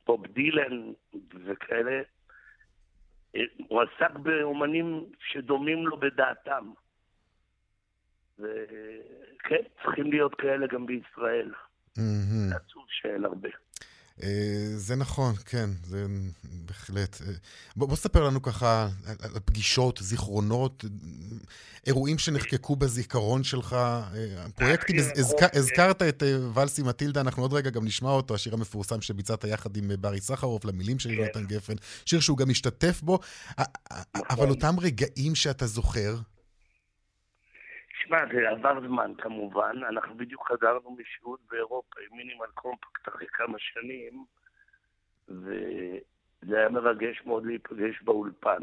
בוב 0.07 0.27
דילן 0.27 0.93
וכאלה. 1.35 2.03
הוא 3.69 3.83
עסק 3.83 4.11
באומנים 4.11 5.05
שדומים 5.19 5.87
לו 5.87 5.97
בדעתם. 5.97 6.71
וכן, 8.39 9.63
צריכים 9.83 10.11
להיות 10.11 10.35
כאלה 10.35 10.67
גם 10.67 10.87
בישראל. 10.87 11.53
זה 11.95 12.57
עצוב 12.57 12.85
שאין 12.89 13.25
הרבה. 13.25 13.49
אה, 14.23 14.73
זה 14.77 14.97
נכון, 14.97 15.35
כן, 15.45 15.71
זה 15.85 16.07
בהחלט. 16.43 17.23
אה, 17.27 17.33
בוא, 17.77 17.89
בוא 17.89 17.97
ספר 17.97 18.25
לנו 18.25 18.43
ככה 18.43 18.89
על 19.07 19.41
פגישות, 19.45 19.99
זיכרונות, 20.03 20.85
אירועים 21.87 22.19
שנחקקו 22.19 22.77
בזיכרון 22.77 23.45
שלך, 23.45 23.73
אה, 23.73 24.47
פרויקטים, 24.55 24.97
הזכ... 24.99 25.57
הזכרת 25.57 26.03
את 26.03 26.23
ולסי 26.55 26.83
מטילדה, 26.83 27.21
אנחנו 27.21 27.43
עוד 27.43 27.53
רגע 27.53 27.71
גם 27.71 27.85
נשמע 27.85 28.11
אותו, 28.11 28.35
השיר 28.35 28.55
המפורסם 28.55 29.01
שביצעת 29.01 29.45
יחד 29.45 29.77
עם 29.77 29.91
ברי 30.01 30.21
סחרוף, 30.21 30.65
למילים 30.65 30.99
של 30.99 31.09
כן. 31.09 31.15
יונתן 31.15 31.47
גפן, 31.47 31.75
שיר 32.05 32.21
שהוא 32.21 32.39
גם 32.39 32.51
השתתף 32.51 33.01
בו, 33.03 33.19
אבל 33.59 33.67
נכון. 34.31 34.49
אותם 34.49 34.81
רגעים 34.81 35.35
שאתה 35.35 35.67
זוכר, 35.67 36.17
תשמע, 38.11 38.27
זה 38.33 38.51
עבר 38.51 38.81
זמן 38.87 39.13
כמובן, 39.19 39.77
אנחנו 39.89 40.15
בדיוק 40.15 40.53
חזרנו 40.53 40.97
משירות 41.01 41.41
באירופה 41.51 42.01
עם 42.01 42.17
מינימל 42.17 42.47
קומפקט 42.55 43.09
אחרי 43.09 43.27
כמה 43.27 43.59
שנים, 43.59 44.25
וזה 45.29 46.59
היה 46.59 46.69
מרגש 46.69 47.23
מאוד 47.27 47.47
להיפגש 47.47 48.03
באולפן. 48.03 48.59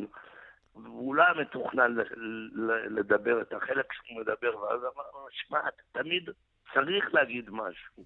והוא 0.76 1.16
לא 1.16 1.24
היה 1.24 1.34
מתוכנן 1.34 1.96
לדבר 2.90 3.42
את 3.42 3.54
החלק 3.54 3.94
שהוא 3.94 4.22
מדבר, 4.22 4.58
ואז 4.58 4.80
אמרנו, 4.82 5.28
שמע, 5.32 5.60
אתה 5.60 5.84
תמיד 5.92 6.30
צריך 6.74 7.14
להגיד 7.14 7.50
משהו. 7.50 8.06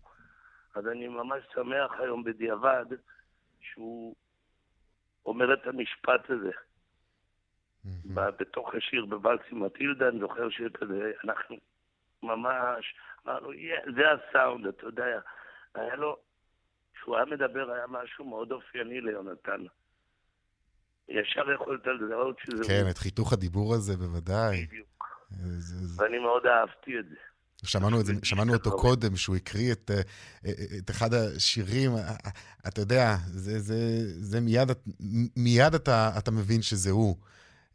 אז 0.76 0.88
אני 0.88 1.08
ממש 1.08 1.44
שמח 1.54 2.00
היום 2.00 2.24
בדיעבד 2.24 2.86
שהוא 3.62 4.16
אומר 5.26 5.54
את 5.54 5.68
המשפט 5.68 6.30
הזה. 6.30 6.52
בתוך 8.06 8.76
השיר 8.76 9.06
בוואלסי 9.06 9.56
מטילדה, 9.56 10.08
אני 10.08 10.20
זוכר 10.20 10.50
שיר 10.50 10.70
כזה, 10.70 11.12
אנחנו 11.24 11.56
ממש, 12.24 12.96
אמרנו, 13.28 13.50
זה 13.96 14.02
הסאונד, 14.12 14.68
אתה 14.68 14.86
יודע, 14.86 15.20
היה 15.76 15.96
לו, 15.96 16.18
כשהוא 16.94 17.16
היה 17.16 17.26
מדבר 17.26 17.72
היה 17.72 17.86
משהו 17.88 18.26
מאוד 18.26 18.52
אופייני 18.52 19.02
ליונתן. 19.02 19.66
ישר 21.10 21.52
יכולת 21.52 21.88
לזהות 21.88 22.38
שזה... 22.40 22.64
כן, 22.68 22.90
את 22.90 22.98
חיתוך 22.98 23.34
הדיבור 23.34 23.74
הזה 23.74 23.98
בוודאי. 23.98 24.66
בדיוק. 24.66 25.08
ואני 25.98 26.20
מאוד 26.20 26.46
אהבתי 26.46 27.00
את 27.00 27.06
זה. 27.10 27.16
שמענו, 27.64 28.00
את 28.02 28.06
זה, 28.06 28.14
שמענו 28.24 28.54
אותו 28.54 28.72
קודם, 28.82 29.16
שהוא 29.16 29.36
הקריא 29.36 29.72
את, 29.72 29.92
אה, 29.92 30.02
אה, 30.46 30.52
את 30.78 30.90
אחד 30.90 31.14
השירים, 31.14 31.92
אה, 31.96 32.16
אתה 32.68 32.82
יודע, 32.82 33.16
זה, 33.28 33.60
זה, 33.60 33.76
זה 34.04 34.42
מיד, 34.42 34.72
מיד 35.36 35.74
אתה, 35.76 36.12
אתה 36.18 36.32
מבין 36.32 36.62
שזה 36.62 36.92
הוא. 36.92 37.16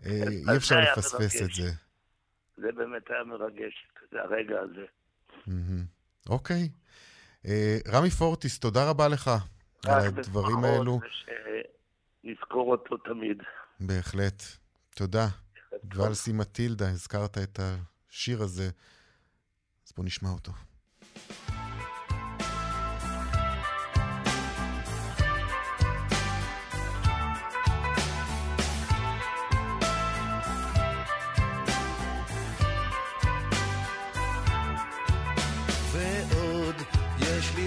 אה, 0.05 0.11
אי 0.53 0.57
אפשר 0.57 0.81
לפספס 0.81 1.43
את 1.43 1.55
זה. 1.55 1.71
זה 2.57 2.73
באמת 2.73 3.11
היה 3.11 3.25
מרגש, 3.25 3.89
זה 4.13 4.23
הרגע 4.23 4.57
הזה. 4.61 4.85
אוקיי. 6.29 6.69
אה, 7.47 7.79
רמי 7.89 8.11
פורטיס, 8.11 8.59
תודה 8.59 8.91
רבה 8.91 9.09
לך 9.09 9.31
על 9.87 10.07
הדברים 10.07 10.65
האלו. 10.65 11.01
נזכור 12.25 12.71
אותו 12.71 12.97
תמיד. 12.97 13.43
בהחלט. 13.81 14.43
תודה. 14.95 15.27
ולסי 15.95 16.33
מטילדה, 16.33 16.89
הזכרת 16.89 17.39
את 17.39 17.61
השיר 18.11 18.43
הזה, 18.43 18.71
אז 19.87 19.93
בוא 19.97 20.05
נשמע 20.05 20.29
אותו. 20.29 20.53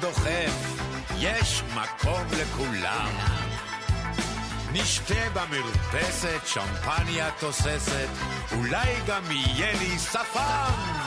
דוחף, 0.00 0.76
יש 1.18 1.62
מקום 1.74 2.22
לכולם. 2.40 3.10
נשתה 4.72 5.30
במרפסת, 5.34 6.46
שמפניה 6.46 7.30
תוססת, 7.40 8.08
אולי 8.52 8.94
גם 9.06 9.22
יהיה 9.30 9.72
לי 9.72 9.98
שפם. 9.98 11.03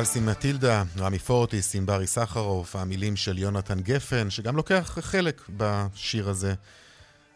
ולסי 0.00 0.20
מטילדה, 0.20 0.82
רמי 0.98 1.18
פורטיס, 1.18 1.74
ענברי 1.74 2.06
סחרוף, 2.06 2.76
המילים 2.76 3.16
של 3.16 3.38
יונתן 3.38 3.80
גפן, 3.80 4.30
שגם 4.30 4.56
לוקח 4.56 4.98
חלק 5.00 5.42
בשיר 5.56 6.28
הזה. 6.28 6.54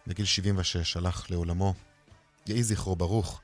בגיל 0.07 0.25
76 0.25 0.97
הלך 0.97 1.31
לעולמו. 1.31 1.75
יהי 2.47 2.63
זכרו 2.63 2.97
ברוך. 2.97 3.41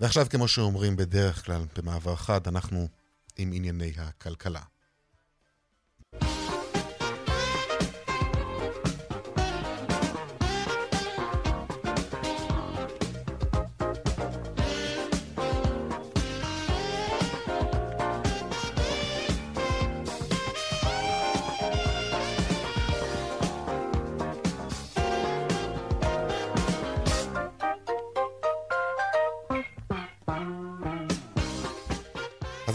ועכשיו, 0.00 0.26
כמו 0.30 0.48
שאומרים 0.48 0.96
בדרך 0.96 1.44
כלל 1.44 1.62
במעבר 1.76 2.16
חד, 2.16 2.48
אנחנו 2.48 2.88
עם 3.36 3.50
ענייני 3.54 3.92
הכלכלה. 3.98 4.62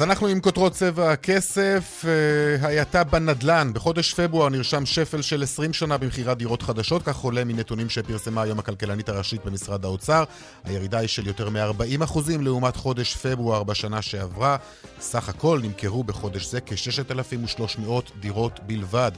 אנחנו 0.09 0.27
עם 0.27 0.39
כותרות 0.39 0.73
צבע 0.73 1.11
הכסף, 1.11 2.05
אה, 2.07 2.67
האטה 2.67 3.03
בנדל"ן. 3.03 3.71
בחודש 3.73 4.13
פברואר 4.13 4.49
נרשם 4.49 4.85
שפל 4.85 5.21
של 5.21 5.43
20 5.43 5.73
שנה 5.73 5.97
במכירת 5.97 6.37
דירות 6.37 6.61
חדשות, 6.61 7.03
כך 7.03 7.17
עולה 7.17 7.43
מנתונים 7.43 7.89
שפרסמה 7.89 8.41
היום 8.41 8.59
הכלכלנית 8.59 9.09
הראשית 9.09 9.45
במשרד 9.45 9.85
האוצר. 9.85 10.23
הירידה 10.63 10.97
היא 10.97 11.07
של 11.07 11.27
יותר 11.27 11.49
מ-40% 11.49 12.19
לעומת 12.39 12.75
חודש 12.75 13.15
פברואר 13.15 13.63
בשנה 13.63 14.01
שעברה. 14.01 14.57
סך 14.99 15.29
הכל 15.29 15.59
נמכרו 15.63 16.03
בחודש 16.03 16.45
זה 16.45 16.61
כ-6,300 16.61 17.91
דירות 18.19 18.59
בלבד. 18.67 19.11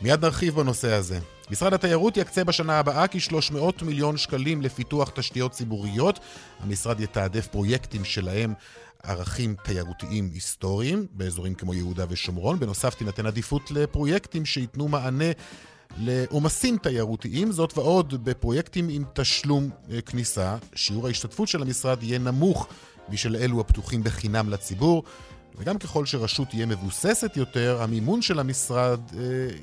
מיד 0.00 0.24
נרחיב 0.24 0.54
בנושא 0.54 0.92
הזה. 0.92 1.18
משרד 1.50 1.74
התיירות 1.74 2.16
יקצה 2.16 2.44
בשנה 2.44 2.78
הבאה 2.78 3.08
כ-300 3.08 3.84
מיליון 3.84 4.16
שקלים 4.16 4.62
לפיתוח 4.62 5.10
תשתיות 5.14 5.52
ציבוריות. 5.52 6.20
המשרד 6.60 7.00
יתעדף 7.00 7.46
פרויקטים 7.46 8.04
שלהם 8.04 8.54
ערכים 9.02 9.54
תיירותיים 9.64 10.30
היסטוריים 10.34 11.06
באזורים 11.12 11.54
כמו 11.54 11.74
יהודה 11.74 12.04
ושומרון. 12.08 12.60
בנוסף 12.60 12.94
תינתן 12.94 13.26
עדיפות 13.26 13.70
לפרויקטים 13.70 14.46
שייתנו 14.46 14.88
מענה 14.88 15.30
לעומסים 15.98 16.78
תיירותיים, 16.78 17.52
זאת 17.52 17.78
ועוד 17.78 18.24
בפרויקטים 18.24 18.88
עם 18.88 19.04
תשלום 19.14 19.70
אה, 19.90 20.00
כניסה. 20.00 20.56
שיעור 20.74 21.06
ההשתתפות 21.06 21.48
של 21.48 21.62
המשרד 21.62 22.02
יהיה 22.02 22.18
נמוך 22.18 22.68
משל 23.08 23.36
אלו 23.36 23.60
הפתוחים 23.60 24.02
בחינם 24.04 24.50
לציבור. 24.50 25.04
וגם 25.58 25.78
ככל 25.78 26.06
שרשות 26.06 26.48
תהיה 26.48 26.66
מבוססת 26.66 27.36
יותר, 27.36 27.82
המימון 27.82 28.22
של 28.22 28.38
המשרד 28.38 29.00
אה, 29.18 29.22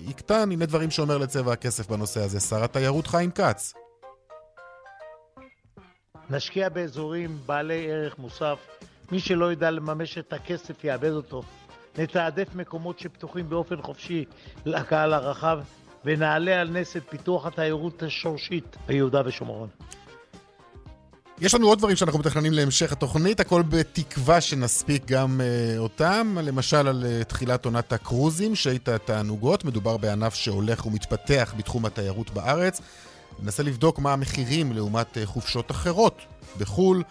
יקטן. 0.09 0.51
הנה 0.51 0.65
דברים 0.65 0.91
שאומר 0.91 1.17
לצבע 1.17 1.53
הכסף 1.53 1.87
בנושא 1.87 2.21
הזה 2.21 2.39
שר 2.39 2.63
התיירות 2.63 3.07
חיים 3.07 3.31
כץ. 3.31 3.73
נשקיע 6.29 6.69
באזורים 6.69 7.37
בעלי 7.45 7.91
ערך 7.91 8.19
מוסף. 8.19 8.57
מי 9.11 9.19
שלא 9.19 9.51
ידע 9.51 9.71
לממש 9.71 10.17
את 10.17 10.33
הכסף 10.33 10.83
יאבד 10.83 11.11
אותו. 11.11 11.43
נתעדף 11.97 12.55
מקומות 12.55 12.99
שפתוחים 12.99 13.49
באופן 13.49 13.81
חופשי 13.81 14.25
לקהל 14.65 15.13
הרחב, 15.13 15.59
ונעלה 16.05 16.61
על 16.61 16.69
נס 16.69 16.97
את 16.97 17.03
פיתוח 17.09 17.45
התיירות 17.45 18.03
השורשית 18.03 18.77
ביהודה 18.87 19.21
ושומרון. 19.25 19.69
יש 21.41 21.55
לנו 21.55 21.67
עוד 21.67 21.77
דברים 21.77 21.95
שאנחנו 21.95 22.19
מתכננים 22.19 22.53
להמשך 22.53 22.91
התוכנית, 22.91 23.39
הכל 23.39 23.61
בתקווה 23.69 24.41
שנספיק 24.41 25.05
גם 25.05 25.41
uh, 25.41 25.79
אותם. 25.79 26.37
למשל 26.43 26.87
על 26.87 27.03
uh, 27.03 27.23
תחילת 27.23 27.65
עונת 27.65 27.93
הקרוזים, 27.93 28.55
שהיית 28.55 28.89
התענוגות. 28.89 29.65
מדובר 29.65 29.97
בענף 29.97 30.33
שהולך 30.33 30.85
ומתפתח 30.85 31.53
בתחום 31.57 31.85
התיירות 31.85 32.29
בארץ. 32.29 32.81
ננסה 33.39 33.63
לבדוק 33.63 33.99
מה 33.99 34.13
המחירים 34.13 34.73
לעומת 34.73 35.17
uh, 35.17 35.25
חופשות 35.25 35.71
אחרות 35.71 36.21
בחו"ל. 36.59 37.03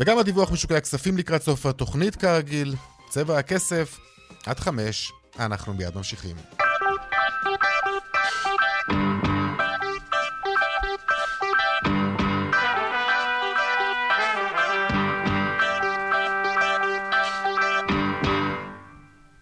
וגם 0.00 0.18
הדיווח 0.18 0.52
משוקי 0.52 0.74
הכספים 0.74 1.16
לקראת 1.16 1.42
סוף 1.42 1.66
התוכנית 1.66 2.16
כרגיל. 2.16 2.74
צבע 3.08 3.38
הכסף, 3.38 3.98
עד 4.46 4.60
חמש, 4.60 5.12
אנחנו 5.38 5.74
מיד 5.74 5.96
ממשיכים. 5.96 6.36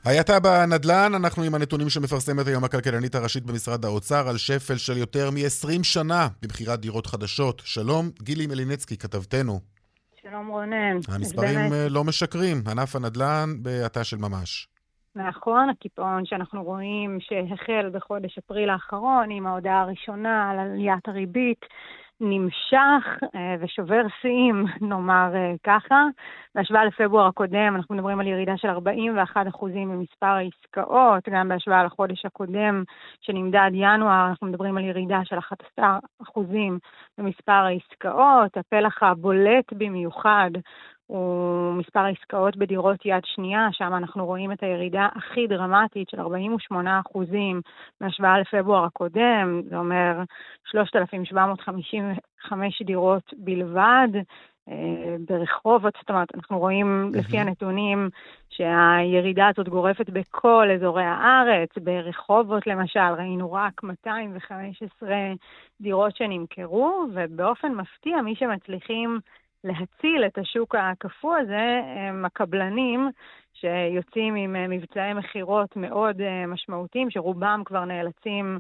האטה 0.05 0.41
בנדל"ן, 0.41 1.13
אנחנו 1.15 1.43
עם 1.43 1.55
הנתונים 1.55 1.91
שמפרסמת 1.91 2.47
היום 2.47 2.65
הכלכלנית 2.65 3.15
הראשית 3.15 3.45
במשרד 3.45 3.85
האוצר 3.85 4.29
על 4.29 4.39
שפל 4.39 4.77
של 4.77 4.97
יותר 4.97 5.31
מ-20 5.31 5.83
שנה 5.83 6.29
במכירת 6.43 6.81
דירות 6.81 7.07
חדשות. 7.07 7.63
שלום, 7.65 8.11
גילי 8.23 8.47
מלינצקי, 8.47 8.97
כתבתנו. 8.97 9.78
שלום 10.31 10.49
רונן. 10.49 10.97
המספרים 11.15 11.55
באמת, 11.55 11.73
אה, 11.73 11.89
לא 11.91 12.05
משקרים, 12.05 12.57
ענף 12.71 12.97
הנדל"ן 12.97 13.49
בהאטה 13.63 14.05
של 14.05 14.17
ממש. 14.17 14.69
נכון, 15.15 15.69
הקיפאון 15.71 16.27
שאנחנו 16.27 16.65
רואים 16.65 17.19
שהחל 17.21 17.91
בחודש 17.93 18.39
אפריל 18.39 18.71
האחרון 18.71 19.31
עם 19.31 19.47
ההודעה 19.47 19.81
הראשונה 19.81 20.51
על 20.51 20.59
עליית 20.59 21.09
הריבית, 21.09 21.61
נמשך 22.21 23.19
אה, 23.35 23.57
ושובר 23.61 24.03
שיאים, 24.21 24.65
נאמר 24.89 25.31
אה, 25.35 25.55
ככה. 25.65 26.05
בהשוואה 26.55 26.85
לפברואר 26.85 27.27
הקודם, 27.27 27.77
אנחנו 27.77 27.95
מדברים 27.95 28.21
על 28.21 28.27
ירידה 28.27 28.57
של 28.57 28.69
41% 28.69 28.79
במספר 29.63 30.27
העסקאות, 30.27 31.29
גם 31.31 31.49
בהשוואה 31.49 31.85
לחודש 31.85 32.27
הקודם 32.27 32.83
שנמדד 33.21 33.71
ינואר, 33.75 34.27
אנחנו 34.29 34.47
מדברים 34.47 34.77
על 34.77 34.85
ירידה 34.85 35.21
של 35.25 35.37
11% 35.79 35.83
במספר 37.19 37.53
העסקאות. 37.53 38.57
הפלח 38.57 39.03
הבולט 39.03 39.73
במיוחד 39.73 40.51
הוא 41.09 41.75
מספר 41.75 42.01
העסקאות 42.01 42.57
בדירות 42.57 43.07
יד 43.07 43.23
שנייה, 43.25 43.69
שם 43.73 43.95
אנחנו 43.95 44.27
רואים 44.27 44.53
את 44.53 44.63
הירידה 44.63 45.09
הכי 45.15 45.47
דרמטית 45.47 46.09
של 46.09 46.21
48 46.21 47.01
אחוזים 47.01 47.61
בהשוואה 48.01 48.39
לפברואר 48.39 48.85
הקודם, 48.85 49.63
זה 49.71 49.77
אומר 49.77 50.23
3,755 50.65 52.83
דירות 52.83 53.35
בלבד. 53.37 54.09
אה, 54.69 55.17
ברחובות, 55.29 55.95
זאת 56.01 56.11
אומרת, 56.11 56.29
אנחנו 56.35 56.59
רואים 56.59 57.11
לפי 57.15 57.39
הנתונים 57.39 58.09
שהירידה 58.51 59.49
הזאת 59.49 59.69
גורפת 59.69 60.11
בכל 60.11 60.69
אזורי 60.75 61.05
הארץ. 61.05 61.69
ברחובות 61.83 62.67
למשל 62.67 63.15
ראינו 63.19 63.53
רק 63.53 63.83
215 63.83 65.09
דירות 65.81 66.17
שנמכרו, 66.17 67.07
ובאופן 67.15 67.73
מפתיע 67.73 68.23
מי 68.23 68.35
שמצליחים 68.35 69.21
להציל 69.69 70.25
את 70.27 70.39
השוק 70.39 70.75
הקפוא 70.75 71.37
הזה 71.37 71.81
הם 71.97 72.25
הקבלנים 72.25 73.11
שיוצאים 73.61 74.35
עם 74.35 74.57
אה, 74.57 74.69
מבצעי 74.69 75.15
מכירות 75.15 75.77
מאוד 75.77 76.21
אה, 76.21 76.47
משמעותיים, 76.47 77.11
שרובם 77.11 77.63
כבר 77.65 77.85
נאלצים 77.85 78.59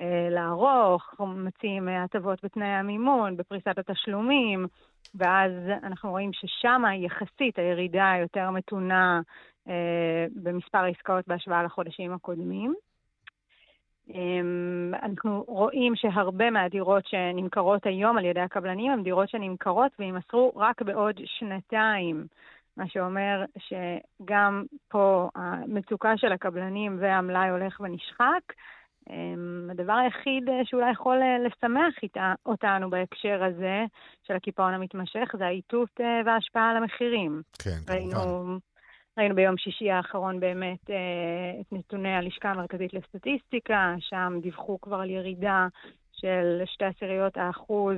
אה, 0.00 0.28
לערוך, 0.30 1.14
מציעים 1.20 1.88
הטבות 1.88 2.44
בתנאי 2.44 2.66
המימון, 2.66 3.36
בפריסת 3.36 3.78
התשלומים, 3.78 4.66
ואז 5.14 5.52
אנחנו 5.82 6.10
רואים 6.10 6.32
ששם 6.32 6.82
יחסית 6.96 7.58
הירידה 7.58 8.12
יותר 8.20 8.50
מתונה 8.50 9.20
במספר 10.34 10.78
העסקאות 10.78 11.28
בהשוואה 11.28 11.62
לחודשים 11.62 12.12
הקודמים. 12.12 12.74
אמ, 14.14 14.92
אנחנו 15.02 15.44
רואים 15.48 15.96
שהרבה 15.96 16.50
מהדירות 16.50 17.06
שנמכרות 17.06 17.86
היום 17.86 18.18
על 18.18 18.24
ידי 18.24 18.40
הקבלנים 18.40 18.92
הן 18.92 19.02
דירות 19.02 19.28
שנמכרות 19.28 19.92
ויימסרו 19.98 20.52
רק 20.56 20.82
בעוד 20.82 21.20
שנתיים, 21.24 22.26
מה 22.76 22.88
שאומר 22.88 23.44
שגם 23.58 24.64
פה 24.88 25.28
המצוקה 25.34 26.16
של 26.16 26.32
הקבלנים 26.32 26.96
והמלאי 27.00 27.48
הולך 27.48 27.80
ונשחק. 27.80 28.52
אמ, 29.10 29.68
הדבר 29.70 29.92
היחיד 29.92 30.48
שאולי 30.64 30.90
יכול 30.90 31.16
לשמח 31.46 31.94
איתה, 32.02 32.34
אותנו 32.46 32.90
בהקשר 32.90 33.44
הזה 33.44 33.84
של 34.22 34.34
הקיפאון 34.34 34.74
המתמשך 34.74 35.28
זה 35.38 35.46
האיתות 35.46 36.00
אה, 36.00 36.20
וההשפעה 36.26 36.70
על 36.70 36.76
המחירים. 36.76 37.42
כן, 37.58 37.70
כמובן. 37.70 37.92
ראינו 37.92 38.58
ראינו 39.20 39.34
ביום 39.34 39.56
שישי 39.56 39.90
האחרון 39.90 40.40
באמת 40.40 40.90
אה, 40.90 41.60
את 41.60 41.72
נתוני 41.72 42.14
הלשכה 42.14 42.50
המרכזית 42.50 42.94
לסטטיסטיקה, 42.94 43.94
שם 43.98 44.32
דיווחו 44.42 44.80
כבר 44.80 44.96
על 44.96 45.10
ירידה 45.10 45.66
של 46.12 46.62
שתי 46.66 46.84
עשיריות 46.84 47.36
האחוז 47.36 47.96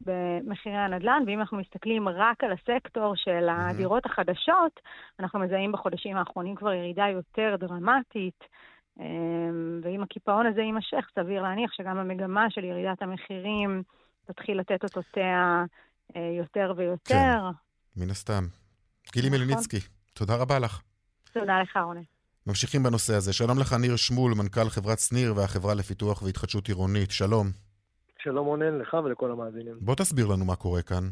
במחירי 0.00 0.76
הנדל"ן, 0.76 1.22
ואם 1.26 1.40
אנחנו 1.40 1.58
מסתכלים 1.58 2.08
רק 2.08 2.44
על 2.44 2.52
הסקטור 2.52 3.16
של 3.16 3.48
הדירות 3.50 4.06
החדשות, 4.06 4.80
אנחנו 5.20 5.38
מזהים 5.38 5.72
בחודשים 5.72 6.16
האחרונים 6.16 6.54
כבר 6.54 6.72
ירידה 6.72 7.06
יותר 7.08 7.56
דרמטית. 7.58 8.44
אה, 9.00 9.04
ואם 9.82 10.02
הקיפאון 10.02 10.46
הזה 10.46 10.60
יימשך, 10.60 11.10
סביר 11.14 11.42
להניח 11.42 11.72
שגם 11.72 11.98
המגמה 11.98 12.50
של 12.50 12.64
ירידת 12.64 13.02
המחירים 13.02 13.82
תתחיל 14.26 14.60
לתת 14.60 14.84
אותותיה 14.84 15.64
אה, 16.16 16.34
יותר 16.38 16.72
ויותר. 16.76 17.14
כן, 17.14 18.02
מן 18.02 18.10
הסתם. 18.10 18.44
גילי 19.12 19.28
נכון. 19.28 19.40
מליניצקי, 19.40 19.78
תודה 20.18 20.36
רבה 20.42 20.58
לך. 20.58 20.82
תודה 21.32 21.62
לך, 21.62 21.76
רונן. 21.76 22.00
ממשיכים 22.46 22.82
בנושא 22.82 23.14
הזה. 23.14 23.32
שלום 23.32 23.58
לך, 23.60 23.72
ניר 23.80 23.96
שמול, 23.96 24.32
מנכ"ל 24.38 24.68
חברת 24.68 24.98
שניר 24.98 25.36
והחברה 25.36 25.74
לפיתוח 25.74 26.22
והתחדשות 26.22 26.68
עירונית. 26.68 27.10
שלום. 27.10 27.46
שלום 28.22 28.46
רונן, 28.46 28.78
לך 28.78 28.94
ולכל 29.04 29.30
המאזינים. 29.30 29.74
בוא 29.80 29.94
תסביר 29.94 30.26
לנו 30.26 30.44
מה 30.44 30.56
קורה 30.56 30.82
כאן. 30.82 31.04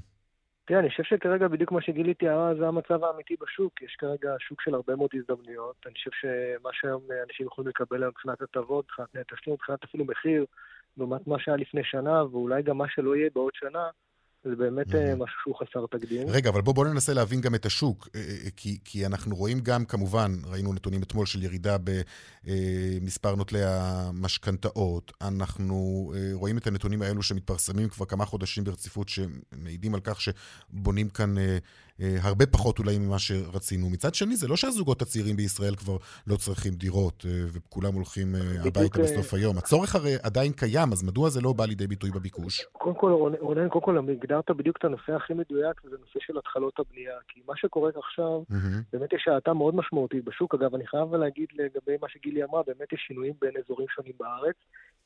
תראה, 0.65 0.81
אני 0.81 0.91
חושב 0.91 1.03
שכרגע 1.03 1.49
בדיוק 1.49 1.73
מה 1.73 1.83
שגילי 1.83 2.15
תיארה 2.15 2.55
זה 2.59 2.69
המצב 2.69 3.05
האמיתי 3.05 3.35
בשוק. 3.41 3.83
יש 3.83 3.97
כרגע 3.99 4.31
שוק 4.39 4.63
של 4.63 4.75
הרבה 4.75 4.97
מאוד 4.97 5.11
הזדמנויות. 5.15 5.77
אני 5.87 5.95
חושב 5.95 6.11
שמה 6.21 6.71
שהיום 6.73 7.03
אנשים 7.29 7.47
יכולים 7.47 7.69
לקבל 7.69 8.03
היום 8.03 8.09
מבחינת 8.09 8.43
הטבות, 8.43 8.87
מבחינת 8.91 9.27
תשלום, 9.33 9.55
מבחינת 9.55 9.85
אפילו 9.85 10.05
מחיר, 10.05 10.45
לעומת 10.97 11.27
מה 11.27 11.37
שהיה 11.39 11.57
לפני 11.57 11.85
שנה, 11.85 12.25
ואולי 12.25 12.63
גם 12.63 12.79
מה 12.79 12.85
שלא 12.89 13.17
יהיה 13.17 13.31
בעוד 13.35 13.53
שנה, 13.55 13.85
זה 14.49 14.57
באמת 14.57 14.95
אה, 14.95 15.15
משהו 15.15 15.37
שהוא 15.43 15.55
חסר 15.55 15.87
תקדים. 15.91 16.29
רגע, 16.29 16.51
אבל 16.51 16.61
בוא, 16.61 16.75
בוא 16.75 16.87
ננסה 16.87 17.15
להבין 17.15 17.41
גם 17.41 17.55
את 17.55 17.67
השוק, 17.67 18.09
אה, 18.15 18.21
אה, 18.21 18.51
כי, 18.57 18.79
כי 18.85 19.07
אנחנו 19.07 19.37
רואים 19.37 19.61
גם, 19.61 19.85
כמובן, 19.85 20.33
ראינו 20.45 20.73
נתונים 20.73 21.03
אתמול 21.03 21.27
של 21.27 21.43
ירידה 21.43 21.77
במספר 22.45 23.35
נוטלי 23.35 23.61
המשכנתאות. 23.65 25.13
אנחנו 25.21 26.13
רואים 26.33 26.59
את 26.59 26.67
הנתונים 26.67 27.03
האלו 27.03 27.23
שמתפרסמים 27.23 27.89
כבר 27.89 28.07
כמה 28.07 28.25
חודשים 28.25 28.65
ברציפות, 28.65 29.09
שמעידים 29.09 29.95
על 29.95 30.01
כך 30.05 30.21
שבונים 30.21 31.09
כאן 31.09 31.35
הרבה 32.01 32.47
פחות 32.47 32.79
אולי 32.79 32.99
ממה 32.99 33.19
שרצינו. 33.19 33.91
מצד 33.91 34.15
שני, 34.15 34.37
זה 34.37 34.49
לא 34.49 34.57
שהזוגות 34.57 35.03
הצעירים 35.03 35.37
בישראל 35.37 35.77
כבר 35.77 35.97
לא 36.27 36.37
צריכים 36.37 36.73
דירות, 36.73 37.25
וכולם 37.53 37.95
הולכים 37.95 38.35
הביתה 38.65 39.03
בסוף 39.03 39.35
היום. 39.35 39.59
הצורך 39.59 39.95
הרי 39.95 40.15
עדיין 40.23 40.53
קיים, 40.53 40.93
אז 40.93 41.03
מדוע 41.03 41.29
זה 41.29 41.41
לא 41.41 41.53
בא 41.53 41.65
לידי 41.65 41.87
ביטוי 41.87 42.11
בביקוש? 42.11 42.65
קודם 42.73 42.95
כל, 42.97 43.11
רונן, 43.41 43.69
קודם 43.69 43.85
כל, 43.85 43.99
הגדרת 43.99 44.51
בדיוק 44.51 44.77
את 44.77 44.85
הנושא 44.85 45.13
הכי 45.13 45.35
מדויק, 45.35 45.85
וזה 45.85 45.97
נושא 46.01 46.19
של 46.21 46.39
התחלות 46.39 46.79
הבנייה. 46.79 47.15
כי 47.29 47.41
מה 47.49 47.57
שקורה 47.57 47.91
עכשיו. 47.97 48.43
באמת 48.93 49.13
יש 49.13 49.29
האטה 49.29 49.53
מאוד 49.53 49.75
משמעותית 49.75 50.25
בשוק. 50.25 50.55
אגב, 50.55 50.75
אני 50.75 50.87
חייב 50.87 51.15
להגיד 51.15 51.49
לגבי 51.53 51.97
מה 52.03 52.09
שגילי 52.09 52.45
אמרה, 52.45 52.63
באמת 52.67 52.93
יש 52.93 53.05
שינויים 53.07 53.35
בין 53.41 53.51
אזורים 53.65 53.87
שונים 53.89 54.13
בארץ. 54.21 54.57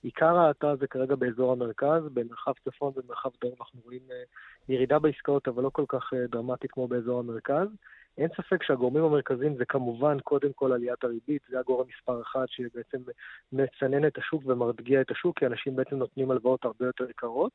עיקר 0.03 0.37
ההאטה 0.39 0.77
זה 0.81 0.87
כרגע 0.87 1.15
באזור 1.15 1.53
המרכז, 1.53 2.03
במרחב 2.15 2.53
צפון 2.65 2.93
ובמרחב 2.97 3.31
דרום 3.41 3.55
אנחנו 3.61 3.81
רואים 3.85 4.01
אה, 4.10 4.10
ירידה 4.71 4.99
בעסקאות, 4.99 5.49
אבל 5.49 5.63
לא 5.63 5.71
כל 5.73 5.85
כך 5.89 6.11
אה, 6.15 6.27
דרמטית 6.27 6.71
כמו 6.71 6.89
באזור 6.89 7.19
המרכז. 7.21 7.69
אין 8.19 8.29
ספק 8.37 8.63
שהגורמים 8.63 9.05
המרכזיים 9.05 9.57
זה 9.57 9.65
כמובן 9.65 10.21
קודם 10.21 10.53
כל 10.53 10.73
עליית 10.73 11.05
הריבית, 11.05 11.43
זה 11.49 11.61
הגורם 11.61 11.87
מספר 11.89 12.23
אחד 12.23 12.45
שבעצם 12.47 12.99
מצנן 13.53 14.07
את 14.07 14.19
השוק 14.19 14.43
ומרגיע 14.47 15.01
את 15.01 15.11
השוק, 15.11 15.39
כי 15.39 15.47
אנשים 15.47 15.77
בעצם 15.77 15.97
נותנים 15.97 16.31
הלוואות 16.31 16.65
הרבה 16.65 16.87
יותר 16.87 17.11
יקרות. 17.11 17.53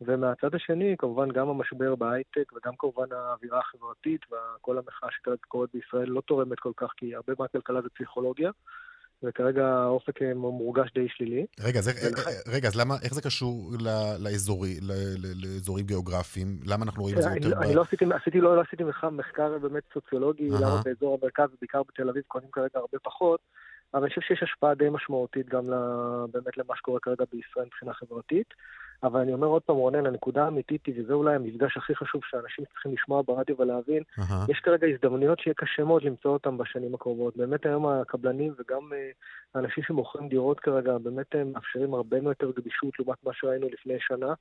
ומהצד 0.00 0.54
השני, 0.54 0.94
כמובן 0.98 1.28
גם 1.28 1.48
המשבר 1.48 1.94
בהייטק 1.94 2.52
וגם 2.52 2.72
כמובן 2.78 3.12
האווירה 3.12 3.58
החברתית 3.58 4.20
וכל 4.30 4.78
המחאה 4.78 5.08
שכרגע 5.10 5.36
קורית 5.48 5.70
בישראל 5.74 6.08
לא 6.08 6.20
תורמת 6.20 6.60
כל 6.60 6.72
כך, 6.76 6.92
כי 6.96 7.14
הרבה 7.14 7.32
מהכלכלה 7.38 7.82
זה 7.82 7.88
פסיכולוגיה, 7.88 8.50
וכרגע 9.22 9.66
האופק 9.66 10.22
אה, 10.22 10.34
מורגש 10.34 10.88
די 10.94 11.08
שלילי. 11.08 11.46
רגע, 11.60 11.78
אז, 11.78 11.88
ולכן- 11.88 12.30
אה, 12.30 12.52
רגע, 12.54 12.68
אז 12.68 12.76
למה, 12.76 12.94
איך 13.02 13.14
זה 13.14 13.22
קשור 13.22 13.72
ל- 13.80 14.16
לאזורי, 14.24 14.80
ל- 14.82 14.92
ל- 15.18 15.44
לאזורים 15.46 15.86
גיאוגרפיים? 15.86 16.58
למה 16.64 16.84
אנחנו 16.84 17.02
רואים 17.02 17.16
את 17.18 17.22
זה 17.22 17.28
אני, 17.28 17.36
יותר 17.36 17.48
לא- 17.48 17.56
ב... 17.56 17.62
אני 17.62 17.74
לא 17.74 17.82
עשיתי, 17.82 18.04
עשיתי, 18.14 18.40
לא, 18.40 18.56
לא 18.56 18.60
עשיתי 18.60 18.84
מחקר, 19.12 19.58
באמת 19.58 19.82
סוציולוגי, 19.94 20.50
אהה. 20.50 20.60
למה 20.60 20.82
באזור 20.84 21.18
המרכז 21.22 21.48
ובעיקר 21.56 21.82
בתל 21.88 22.08
אביב 22.08 22.22
קונים 22.28 22.48
כרגע 22.52 22.70
הרבה 22.74 22.98
פחות, 23.02 23.40
אבל 23.96 24.04
אני 24.04 24.08
חושב 24.08 24.20
שיש 24.20 24.42
השפעה 24.42 24.74
די 24.74 24.88
משמעותית 24.90 25.48
גם 25.48 25.64
באמת 26.32 26.56
למה 26.56 26.76
שקורה 26.76 27.00
כרגע 27.00 27.24
בישראל 27.32 27.66
מבחינה 27.66 27.94
חברתית. 27.94 28.54
אבל 29.02 29.20
אני 29.20 29.32
אומר 29.32 29.46
עוד 29.46 29.62
פעם, 29.62 29.76
רונן, 29.76 30.06
הנקודה 30.06 30.44
האמיתית 30.44 30.86
היא, 30.86 30.94
וזה 31.02 31.12
אולי 31.12 31.34
המפגש 31.34 31.76
הכי 31.76 31.94
חשוב 31.94 32.20
שאנשים 32.24 32.64
צריכים 32.64 32.92
לשמוע 32.92 33.22
ברדיו 33.22 33.56
ולהבין, 33.58 34.02
אהה. 34.18 34.46
יש 34.48 34.58
כרגע 34.58 34.86
הזדמנויות 34.86 35.40
שיהיה 35.40 35.54
קשה 35.54 35.84
מאוד 35.84 36.02
למצוא 36.02 36.30
אותן 36.30 36.58
בשנים 36.58 36.94
הקרובות. 36.94 37.36
באמת 37.36 37.66
היום 37.66 37.86
הקבלנים 37.86 38.54
וגם 38.58 38.92
אה, 38.92 39.10
האנשים 39.54 39.84
שמוכרים 39.84 40.28
דירות 40.28 40.60
כרגע, 40.60 40.98
באמת 40.98 41.34
הם 41.34 41.52
מאפשרים 41.52 41.94
הרבה 41.94 42.16
יותר 42.16 42.50
גמישות 42.60 42.98
לעומת 42.98 43.24
מה 43.24 43.32
שראינו 43.34 43.68
לפני 43.72 43.96
שנה. 44.00 44.34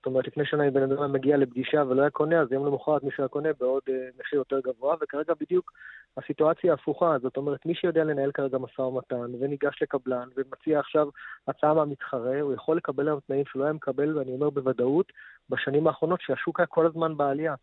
זאת 0.00 0.06
אומרת, 0.06 0.26
לפני 0.26 0.44
שנה 0.44 0.68
אם 0.68 0.72
בן 0.72 0.92
אדם 0.92 1.12
מגיע 1.12 1.36
לפגישה 1.36 1.82
ולא 1.88 2.00
היה 2.00 2.10
קונה, 2.10 2.40
אז 2.40 2.52
יום 2.52 2.66
למחרת 2.66 3.02
מי 3.02 3.10
שהיה 3.16 3.28
קונה 3.28 3.48
בעוד 3.60 3.82
אה, 3.88 4.08
מחיר 4.18 4.38
יותר 4.38 4.60
גבוה, 4.60 4.96
וכרגע 5.00 5.34
בדיוק 5.40 5.72
הסיטואציה 6.16 6.74
הפוכה. 6.74 7.16
זאת 7.22 7.36
אומרת, 7.36 7.66
מי 7.66 7.74
שיודע 7.74 8.04
לנהל 8.04 8.32
כרגע 8.32 8.58
משא 8.58 8.80
ומתן 8.80 9.34
וניגש 9.40 9.82
לקבלן 9.82 10.28
ומציע 10.36 10.80
עכשיו 10.80 11.08
הצעה 11.48 11.74
מהמתחרה, 11.74 12.40
הוא 12.40 12.54
יכול 12.54 12.76
לקבל 12.76 13.08
היום 13.08 13.20
תנאים 13.26 13.44
שהוא 13.46 13.60
לא 13.60 13.64
היה 13.64 13.72
מקבל, 13.72 14.18
ואני 14.18 14.32
אומר 14.32 14.50
בוודאות, 14.50 15.12
בשנים 15.50 15.86
האחרונות 15.86 16.20
שהשוק 16.20 16.60
היה 16.60 16.66
כל 16.66 16.86
הזמן 16.86 17.16
בעלייה. 17.16 17.54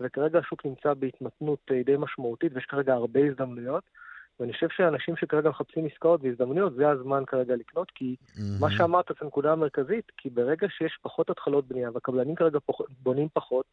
וכרגע 0.00 0.38
השוק 0.38 0.66
נמצא 0.66 0.94
בהתמתנות 0.94 1.60
אה, 1.70 1.82
די 1.82 1.96
משמעותית, 1.98 2.52
ויש 2.54 2.64
כרגע 2.64 2.94
הרבה 2.94 3.20
הזדמנויות. 3.20 3.84
ואני 4.40 4.52
חושב 4.52 4.68
שאנשים 4.76 5.16
שכרגע 5.16 5.50
מחפשים 5.50 5.86
עסקאות 5.86 6.20
והזדמנויות, 6.22 6.74
זה 6.74 6.88
הזמן 6.88 7.22
כרגע 7.26 7.56
לקנות, 7.56 7.90
כי 7.90 8.16
מהמם. 8.38 8.60
מה 8.60 8.70
שאמרת 8.70 9.08
זה 9.08 9.14
הנקודה 9.22 9.52
המרכזית, 9.52 10.12
כי 10.16 10.30
ברגע 10.30 10.66
שיש 10.70 10.98
פחות 11.02 11.30
התחלות 11.30 11.68
בנייה 11.68 11.90
והקבלנים 11.94 12.34
כרגע 12.34 12.58
פח, 12.66 12.74
בונים 13.02 13.28
פחות, 13.32 13.66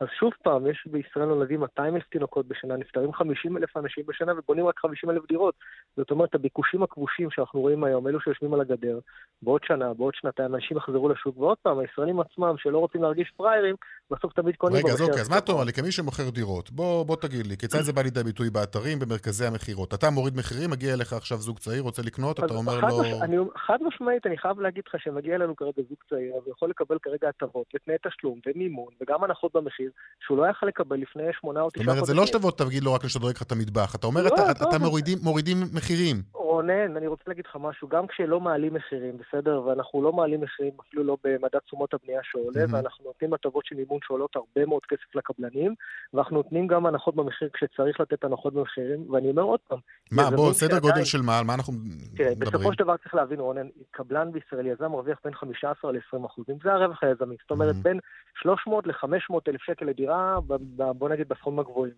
אז 0.00 0.08
שוב 0.18 0.32
פעם, 0.42 0.66
יש 0.66 0.86
בישראל 0.90 1.26
נולדים 1.26 1.60
200 1.60 1.96
אלף 1.96 2.04
תינוקות 2.10 2.48
בשנה, 2.48 2.76
נפטרים 2.76 3.12
50 3.12 3.56
אלף 3.56 3.76
אנשים 3.76 4.04
בשנה 4.06 4.32
ובונים 4.38 4.66
רק 4.66 4.78
50 4.78 5.10
אלף 5.10 5.22
דירות. 5.28 5.54
זאת 5.96 6.10
אומרת, 6.10 6.34
הביקושים 6.34 6.82
הכבושים 6.82 7.30
שאנחנו 7.30 7.60
רואים 7.60 7.84
היום, 7.84 8.08
אלו 8.08 8.20
שיושבים 8.20 8.54
על 8.54 8.60
הגדר, 8.60 8.98
בעוד 9.42 9.60
שנה, 9.64 9.94
בעוד 9.94 10.14
שנתיים, 10.14 10.54
אנשים 10.54 10.76
יחזרו 10.76 11.08
לשוק, 11.08 11.38
ועוד 11.38 11.56
פעם, 11.62 11.78
הישראלים 11.78 12.20
עצמם, 12.20 12.54
שלא 12.58 12.78
רוצים 12.78 13.02
להרגיש 13.02 13.32
פראיירים, 13.36 13.74
בסוף 14.10 14.32
תמיד 14.32 14.56
קונים 14.56 14.76
רגע, 14.76 14.92
אז 14.92 15.02
אוקיי, 15.02 15.20
אז 15.20 15.30
מה 15.30 15.38
אתה 15.38 15.52
אומר. 15.52 15.64
לי, 15.64 15.72
כמי 15.72 15.92
שמוכר 15.92 16.30
דירות, 16.30 16.70
בוא, 16.70 17.06
בוא 17.06 17.16
תגיד 17.16 17.46
לי, 17.46 17.56
כיצד 17.56 17.80
זה 17.80 17.92
בא 17.92 18.02
לידי 18.02 18.24
ביטוי 18.24 18.50
באתרים, 18.50 18.98
במרכזי 18.98 19.46
המכירות? 19.46 19.94
אתה 19.94 20.10
מוריד 20.10 20.36
מחירים, 20.36 20.70
מגיע 20.70 20.94
אליך 20.94 21.12
עכשיו 21.12 21.38
זוג 21.38 21.58
צעיר, 21.58 21.82
רוצה 21.82 22.02
לקנות, 22.02 22.38
אתה 22.44 22.54
אומר 22.54 22.80
לו... 22.80 23.00
מש- 23.00 23.22
אני, 23.22 23.36
חד 23.56 23.78
משמעית, 23.82 24.26
אני 24.26 24.38
חייב 24.38 24.60
להגיד 24.60 24.84
לך 24.88 25.00
שמגיע 25.00 25.34
אלינו 25.34 25.56
כרגע 25.56 25.82
זוג 25.88 25.98
צעיר, 26.10 26.34
אז 26.34 26.42
הוא 26.44 26.52
יכול 26.52 26.70
לקבל 26.70 26.98
כרגע 27.02 27.28
הטבות 27.28 27.66
ותנאי 27.74 27.96
תשלום 28.08 28.40
ומימון 28.46 28.92
וגם 29.00 29.24
הנחות 29.24 29.52
במחיר, 29.56 29.87
שהוא 30.20 30.38
לא 30.38 30.46
יכל 30.50 30.66
לקבל 30.66 30.96
לפני 30.96 31.22
שמונה 31.40 31.60
או 31.60 31.64
זאת 31.66 31.74
תשעה 31.74 31.84
אומרת, 31.84 31.98
חודשים. 31.98 32.14
זה 32.14 32.20
לא 32.20 32.26
שתבוא, 32.26 32.50
תגיד 32.50 32.82
לו 32.84 32.94
רק 32.94 33.04
לשדרג 33.04 33.34
לך 33.36 33.42
את 33.42 33.52
המטבח. 33.52 33.94
אתה 33.94 34.06
אומר, 34.06 34.22
לא, 34.22 34.28
אתה, 34.28 34.36
לא, 34.46 34.50
אתה 34.52 34.64
אבל- 34.76 34.78
מורידים, 34.78 35.18
מורידים 35.22 35.56
מחירים. 35.74 36.16
רונן, 36.34 36.96
אני 36.96 37.06
רוצה 37.06 37.22
להגיד 37.26 37.44
לך 37.48 37.56
משהו, 37.60 37.88
גם 37.88 38.06
כשלא 38.06 38.40
מעלים 38.40 38.74
מחירים, 38.74 39.14
בסדר? 39.18 39.62
ואנחנו 39.66 40.02
לא 40.02 40.12
מעלים 40.12 40.40
מחירים 40.40 40.72
אפילו 40.80 41.04
לא 41.04 41.16
במדד 41.24 41.58
תשומות 41.58 41.94
הבנייה 41.94 42.20
שעולה, 42.24 42.60
מהמם. 42.60 42.74
ואנחנו 42.74 43.04
נותנים 43.04 43.34
הטבות 43.34 43.64
של 43.66 43.74
מימון 43.76 43.98
שעולות 44.06 44.36
הרבה 44.36 44.66
מאוד 44.66 44.82
כסף 44.88 45.14
לקבלנים, 45.14 45.74
ואנחנו 46.14 46.36
נותנים 46.36 46.66
גם 46.66 46.86
הנחות 46.86 47.14
במחיר 47.16 47.48
כשצריך 47.52 48.00
לתת 48.00 48.24
הנחות 48.24 48.54
במחירים, 48.54 49.10
ואני 49.10 49.30
אומר 49.30 49.42
עוד 49.42 49.60
פעם, 49.68 49.78
מה, 50.12 50.30
בוא, 50.30 50.52
סדר 50.52 50.68
שעדיין- 50.74 50.80
גודל 50.82 51.04
של 51.04 51.22
מה, 51.22 51.38
על 51.38 51.44
מה 51.44 51.54
אנחנו 51.54 51.72
תראה, 52.16 52.30
מדברים? 52.30 52.52
בסופו 52.52 52.72
של 52.72 52.78
דבר 52.84 52.96
צריך 52.96 53.14
להבין, 53.14 53.40
רונן, 53.40 53.66
קבלן 53.90 54.32
בישראל, 54.32 54.66
יזם 54.66 54.84
מרוויח 54.90 55.18
בין 55.24 55.34
15 55.34 55.92
ל-20 55.92 56.26
אחוזים, 56.26 56.56
זה 56.64 56.72
הרווח 56.72 57.02
היזמי. 57.04 57.36
זאת 57.42 57.50
אומרת, 57.50 57.74
Mhm. 57.74 57.82
בין 57.82 57.98
300 58.42 58.86
ל-500 58.86 59.48
אלף 59.48 59.62
שקל 59.62 59.77
לדירה, 59.84 60.38
ב- 60.46 60.82
ב- 60.82 60.90
בוא 60.90 61.08
נגיד 61.08 61.28
בסכומים 61.28 61.58
הגבוהים. 61.58 61.94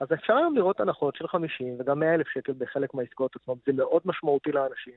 אז 0.00 0.08
אפשר 0.12 0.32
היום 0.32 0.56
לראות 0.56 0.80
הנחות 0.80 1.16
של 1.16 1.28
50 1.28 1.76
וגם 1.78 2.00
100 2.00 2.14
אלף 2.14 2.28
שקל 2.28 2.52
בחלק 2.58 2.94
מהעסקאות 2.94 3.36
עצמם, 3.36 3.54
זה 3.66 3.72
מאוד 3.72 4.02
משמעותי 4.04 4.52
לאנשים. 4.52 4.94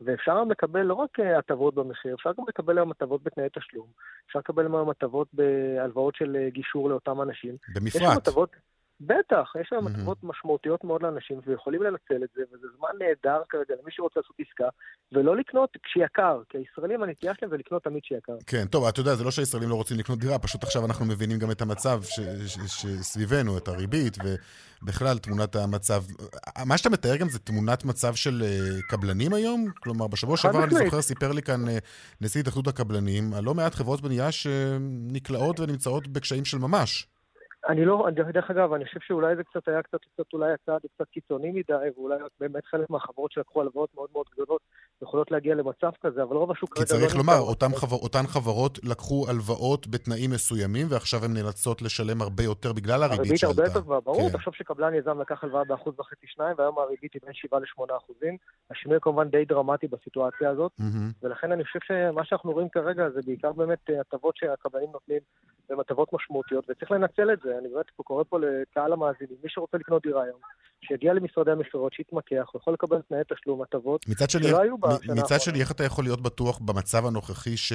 ואפשר 0.00 0.32
היום 0.32 0.50
לקבל 0.50 0.82
לא 0.82 0.94
רק 0.94 1.20
אה, 1.20 1.38
הטבות 1.38 1.74
במחיר, 1.74 2.14
אפשר 2.14 2.30
גם 2.38 2.44
לקבל 2.48 2.78
היום 2.78 2.90
הטבות 2.90 3.22
בתנאי 3.22 3.46
תשלום, 3.52 3.86
אפשר 4.26 4.38
לקבל 4.38 4.66
היום 4.66 4.90
הטבות 4.90 5.28
בהלוואות 5.32 6.14
של 6.14 6.36
אה, 6.36 6.50
גישור 6.50 6.90
לאותם 6.90 7.22
אנשים. 7.22 7.56
במפרט. 7.74 8.48
בטח, 9.06 9.52
יש 9.60 9.68
היום. 9.72 9.86
הטבות 9.86 10.18
משמעותיות 10.22 10.84
מאוד 10.84 11.02
לאנשים 11.02 11.40
ויכולים 11.46 11.82
לנצל 11.82 12.24
את 12.24 12.28
זה, 12.36 12.42
וזה 12.52 12.66
זמן 12.78 12.88
נהדר 12.98 13.42
כרגע 13.48 13.74
למי 13.82 13.90
שרוצה 13.90 14.20
לעשות 14.20 14.36
עסקה, 14.38 14.68
ולא 15.12 15.36
לקנות 15.36 15.76
כשיקר, 15.82 16.42
כי 16.48 16.58
הישראלים 16.58 17.02
הנטייה 17.02 17.32
שלהם 17.34 17.50
זה 17.50 17.56
לקנות 17.56 17.84
תמיד 17.84 18.02
כשיקר. 18.02 18.32
כן, 18.46 18.66
טוב, 18.66 18.84
אתה 18.84 19.00
יודע, 19.00 19.14
זה 19.14 19.24
לא 19.24 19.30
שהישראלים 19.30 19.68
לא 19.70 19.74
רוצים 19.74 19.98
לקנות 19.98 20.18
דירה, 20.18 20.38
פשוט 20.38 20.62
עכשיו 20.62 20.84
אנחנו 20.84 21.04
מבינים 21.04 21.38
גם 21.38 21.50
את 21.50 21.62
המצב 21.62 22.02
ש- 22.02 22.20
ש- 22.46 22.82
שסביבנו, 22.82 23.58
את 23.58 23.68
הריבית, 23.68 24.16
ובכלל, 24.82 25.18
תמונת 25.18 25.56
המצב. 25.56 26.02
מה 26.66 26.78
שאתה 26.78 26.90
מתאר 26.90 27.16
גם 27.16 27.28
זה 27.28 27.38
תמונת 27.38 27.84
מצב 27.84 28.14
של 28.14 28.42
אה, 28.44 28.82
קבלנים 28.88 29.32
היום? 29.34 29.66
כלומר, 29.82 30.06
בשבוע 30.06 30.36
שעבר, 30.36 30.64
אני. 30.64 30.84
זוכר, 30.84 31.02
סיפר 31.02 31.32
לי 31.32 31.42
כאן 31.42 31.68
אה, 31.68 31.78
נשיא 32.20 32.40
התאחדות 32.40 32.68
הקבלנים, 32.68 33.34
על 33.34 33.44
לא 33.44 33.54
מעט 33.54 33.74
חברות 33.74 34.00
בנייה 34.00 34.32
שנקלעות 34.32 35.60
ונמצאות 35.60 36.08
בקשיים 36.08 36.44
של 36.44 36.58
ממש. 36.58 37.06
אני 37.68 37.84
לא, 37.84 38.06
דרך 38.32 38.50
אגב, 38.50 38.72
אני 38.72 38.84
חושב 38.84 39.00
שאולי 39.00 39.36
זה 39.36 39.44
קצת 39.44 39.68
היה 39.68 39.82
קצת, 39.82 39.98
קצת 40.14 40.32
אולי 40.32 40.52
הצעד 40.52 40.80
קצת 40.94 41.08
קיצוני 41.10 41.50
מדי, 41.50 41.88
ואולי 41.96 42.16
באמת 42.40 42.64
חלק 42.64 42.90
מהחברות 42.90 43.32
שלקחו 43.32 43.60
הלוואות 43.60 43.90
מאוד 43.94 44.08
מאוד 44.12 44.26
גדולות 44.32 44.60
יכולות 45.02 45.30
להגיע 45.30 45.54
למצב 45.54 45.90
כזה, 46.00 46.22
אבל 46.22 46.36
רוב 46.36 46.50
השוק 46.50 46.74
כי 46.74 46.80
לא 46.80 46.84
צריך 46.86 47.02
נמצא 47.02 47.16
לומר, 47.16 47.38
אותן. 47.38 47.66
חבר, 47.74 47.96
אותן 47.96 48.26
חברות 48.26 48.78
לקחו 48.84 49.26
הלוואות 49.28 49.86
בתנאים 49.88 50.30
מסוימים, 50.30 50.86
ועכשיו 50.90 51.24
הן 51.24 51.34
נאלצות 51.34 51.82
לשלם 51.82 52.22
הרבה 52.22 52.42
יותר 52.42 52.72
בגלל 52.72 53.02
הריבית 53.02 53.18
הריבית 53.18 53.38
שעלתה. 53.38 53.62
הרבה 53.62 53.70
יותר 53.70 53.80
גבוהה, 53.80 54.00
ברור, 54.00 54.28
כן. 54.30 54.36
תחשוב 54.36 54.54
שקבלן 54.54 54.94
יזם 54.94 55.20
לקח 55.20 55.44
הלוואה 55.44 55.64
באחוז 55.64 55.94
וחצי 56.00 56.26
שניים, 56.26 56.54
והיום 56.58 56.78
הריבית 56.78 57.12
היא 57.14 57.20
בין 57.24 57.34
7 57.34 57.58
ל-8 57.58 57.96
אחוזים. 57.96 58.36
השינוי 58.70 58.98
כמובן 59.02 59.28
די 59.28 59.44
דרמטי 59.44 59.86
בסיטואציה 59.88 60.50
הזאת, 60.50 60.72
מהמם. 60.78 61.10
ולכן 61.22 61.52
אני 61.52 61.64
חושב 61.64 61.78
שמה 61.82 62.24
שאנחנו 62.24 62.52
רואים 62.52 62.68
כרגע 62.68 63.10
זה 63.10 63.20
בעיקר 63.26 63.52
באמת 63.52 63.90
אה, 63.90 64.00
הטבות 64.00 64.36
שהקבלנים 64.36 64.90
נותנים, 64.92 65.20
והן 65.70 65.80
הטבות 65.80 66.12
משמעותיות, 66.12 66.64
וצריך 66.68 66.90
לנצל 66.90 67.32
את 67.32 67.38
זה. 67.44 67.51
אני 67.58 67.68
באמת 67.68 67.86
פה 67.96 68.02
קורא 68.02 68.24
פה 68.28 68.38
לקהל 68.38 68.92
המאזינים, 68.92 69.36
מי 69.44 69.48
שרוצה 69.50 69.76
לקנות 69.76 70.02
דירה 70.02 70.22
היום, 70.22 70.38
שיגיע 70.84 71.14
למשרדי 71.14 71.50
המכירות, 71.50 71.92
שיתמקח, 71.92 72.46
הוא 72.52 72.60
יכול 72.60 72.74
לקבל 72.74 73.00
תנאי 73.08 73.20
תשלום, 73.34 73.62
הטבות, 73.62 74.08
מצד 74.08 74.30
שני, 74.30 74.42
שלא 74.44 74.60
היו 74.60 74.78
בשנה 74.78 75.14
מצד. 75.14 75.40
שני, 75.40 75.60
איך 75.60 75.70
אתה 75.70 75.84
יכול 75.84 76.04
להיות 76.04 76.20
בטוח 76.20 76.58
במצב 76.58 77.06
הנוכחי 77.06 77.56
ש... 77.56 77.72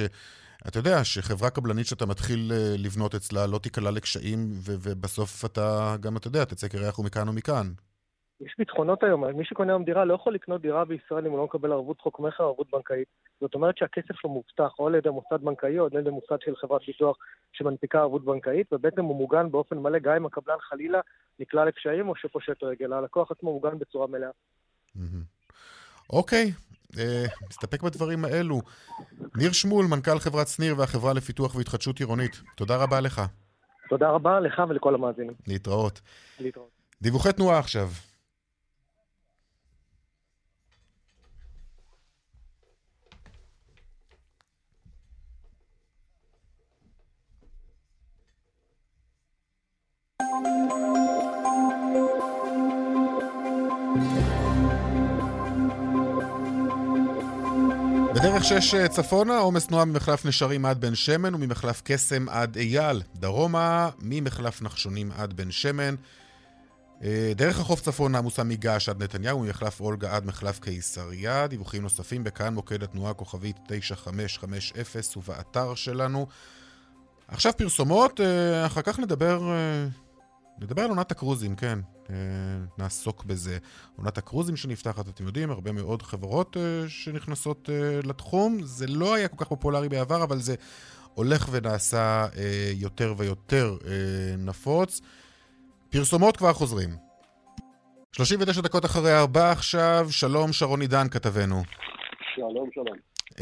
אתה 0.68 0.78
יודע, 0.78 1.04
שחברה 1.04 1.50
קבלנית 1.50 1.86
שאתה 1.86 2.06
מתחיל 2.06 2.52
אה, 2.52 2.74
לבנות 2.78 3.14
אצלה 3.14 3.46
לא 3.46 3.58
תיקלע 3.58 3.90
לקשיים, 3.90 4.50
ו- 4.52 4.74
ובסוף 4.82 5.44
אתה 5.44 5.96
גם, 6.00 6.16
אתה 6.16 6.28
יודע, 6.28 6.44
תצא 6.44 6.68
קרח 6.68 6.98
ומכאן 6.98 7.28
ומכאן. 7.28 7.72
יש 8.40 8.54
ביטחונות 8.58 9.02
היום, 9.02 9.24
מי 9.24 9.44
שקונה 9.44 9.72
היום 9.72 9.84
דירה 9.84 10.04
לא 10.04 10.14
יכול 10.14 10.34
לקנות 10.34 10.62
דירה 10.62 10.84
בישראל 10.84 11.26
אם 11.26 11.30
הוא 11.30 11.38
לא 11.38 11.44
מקבל 11.44 11.72
ערבות 11.72 12.00
חוק 12.00 12.20
מכר 12.20 12.44
או 12.44 12.48
ערבות 12.48 12.70
בנקאית. 12.72 13.08
זאת 13.40 13.54
אומרת 13.54 13.78
שהכסף 13.78 14.14
שלו 14.14 14.30
מובטח 14.30 14.78
או 14.78 14.86
על 14.86 14.94
ידי 14.94 15.08
מוסד 15.08 15.44
בנקאי 15.44 15.78
או 15.78 15.84
על 15.84 16.00
ידי 16.00 16.10
מוסד 16.10 16.36
של 16.40 16.56
חברת 16.56 16.80
ביטוח 16.86 17.16
שמנפיקה 17.52 17.98
ערבות 17.98 18.24
בנקאית, 18.24 18.72
ובעצם 18.72 19.04
הוא 19.04 19.16
מוגן 19.16 19.50
באופן 19.50 19.78
מלא, 19.78 19.98
גם 19.98 20.14
אם 20.16 20.26
הקבלן 20.26 20.56
חלילה 20.60 21.00
נקלע 21.38 21.64
לקשיים 21.64 22.08
או 22.08 22.16
שפושט 22.16 22.62
רגל. 22.62 22.92
הלקוח 22.92 23.30
עצמו 23.30 23.52
מוגן 23.52 23.78
בצורה 23.78 24.06
מלאה. 24.06 24.30
אוקיי, 26.12 26.52
אה, 26.98 27.24
נסתפק 27.50 27.82
בדברים 27.82 28.24
האלו. 28.24 28.60
ניר 29.36 29.52
שמול, 29.52 29.86
מנכ"ל 29.86 30.18
חברת 30.18 30.48
שניר 30.48 30.74
והחברה 30.78 31.12
לפיתוח 31.12 31.54
והתחדשות 31.54 31.98
עירונית, 31.98 32.40
תודה 32.56 32.76
רבה 32.76 33.00
לך. 33.00 33.22
תודה 33.88 34.10
רבה 34.10 34.40
לך 34.40 34.62
ולכל 34.68 34.94
המאזינים. 34.94 35.34
להתראות. 35.46 36.00
להתראות. 36.40 36.70
דיווחי 37.02 37.32
תנועה 37.32 37.58
עכשיו. 37.58 37.88
בדרך 58.20 58.44
שש 58.44 58.74
אה, 58.74 58.88
צפונה, 58.88 59.38
עומס 59.38 59.66
תנועה 59.66 59.84
ממחלף 59.84 60.24
נשרים 60.24 60.64
עד 60.64 60.80
בן 60.80 60.94
שמן 60.94 61.34
וממחלף 61.34 61.82
קסם 61.84 62.28
עד 62.28 62.56
אייל. 62.56 63.02
דרומה, 63.14 63.90
ממחלף 63.98 64.62
נחשונים 64.62 65.12
עד 65.16 65.32
בן 65.32 65.50
שמן. 65.50 65.94
אה, 67.04 67.32
דרך 67.36 67.60
החוף 67.60 67.80
צפונה 67.80 68.18
עמוסה 68.18 68.44
מגעש 68.44 68.88
עד 68.88 69.02
נתניהו 69.02 69.40
וממחלף 69.40 69.80
אולגה 69.80 70.16
עד 70.16 70.26
מחלף 70.26 70.58
קיסריה. 70.58 71.46
דיווחים 71.46 71.82
נוספים 71.82 72.24
בכאן 72.24 72.54
מוקד 72.54 72.82
התנועה 72.82 73.14
כוכבית 73.14 73.56
9550 73.66 75.22
ובאתר 75.22 75.74
שלנו. 75.74 76.26
עכשיו 77.28 77.52
פרסומות, 77.56 78.20
אה, 78.20 78.66
אחר 78.66 78.82
כך 78.82 78.98
נדבר, 78.98 79.52
נדבר 80.60 80.82
על 80.82 80.90
עונת 80.90 81.10
הקרוזים, 81.10 81.56
כן. 81.56 81.78
אה, 82.10 82.14
נעסוק 82.78 83.24
בזה. 83.24 83.58
עונת 83.96 84.18
הקרוזים 84.18 84.56
שנפתחת, 84.56 85.08
אתם 85.08 85.26
יודעים, 85.26 85.50
הרבה 85.50 85.72
מאוד 85.72 86.02
חברות 86.02 86.56
אה, 86.56 86.88
שנכנסות 86.88 87.70
אה, 87.72 88.00
לתחום. 88.04 88.58
זה 88.62 88.86
לא 88.86 89.14
היה 89.14 89.28
כל 89.28 89.44
כך 89.44 89.48
פופולרי 89.48 89.88
בעבר, 89.88 90.24
אבל 90.24 90.38
זה 90.38 90.54
הולך 91.14 91.48
ונעשה 91.50 92.26
יותר 92.74 93.14
ויותר 93.16 93.76
נפוץ. 94.38 95.00
פרסומות 95.90 96.36
כבר 96.36 96.52
חוזרים. 96.52 96.96
39 98.12 98.60
דקות 98.60 98.84
אחרי 98.84 99.18
ארבע 99.18 99.50
עכשיו, 99.50 100.06
שלום 100.10 100.52
שרון 100.52 100.80
עידן 100.80 101.08
כתבנו. 101.08 101.62
שלום, 102.34 102.68
שלום. 102.74 102.96
Uh, 103.30 103.40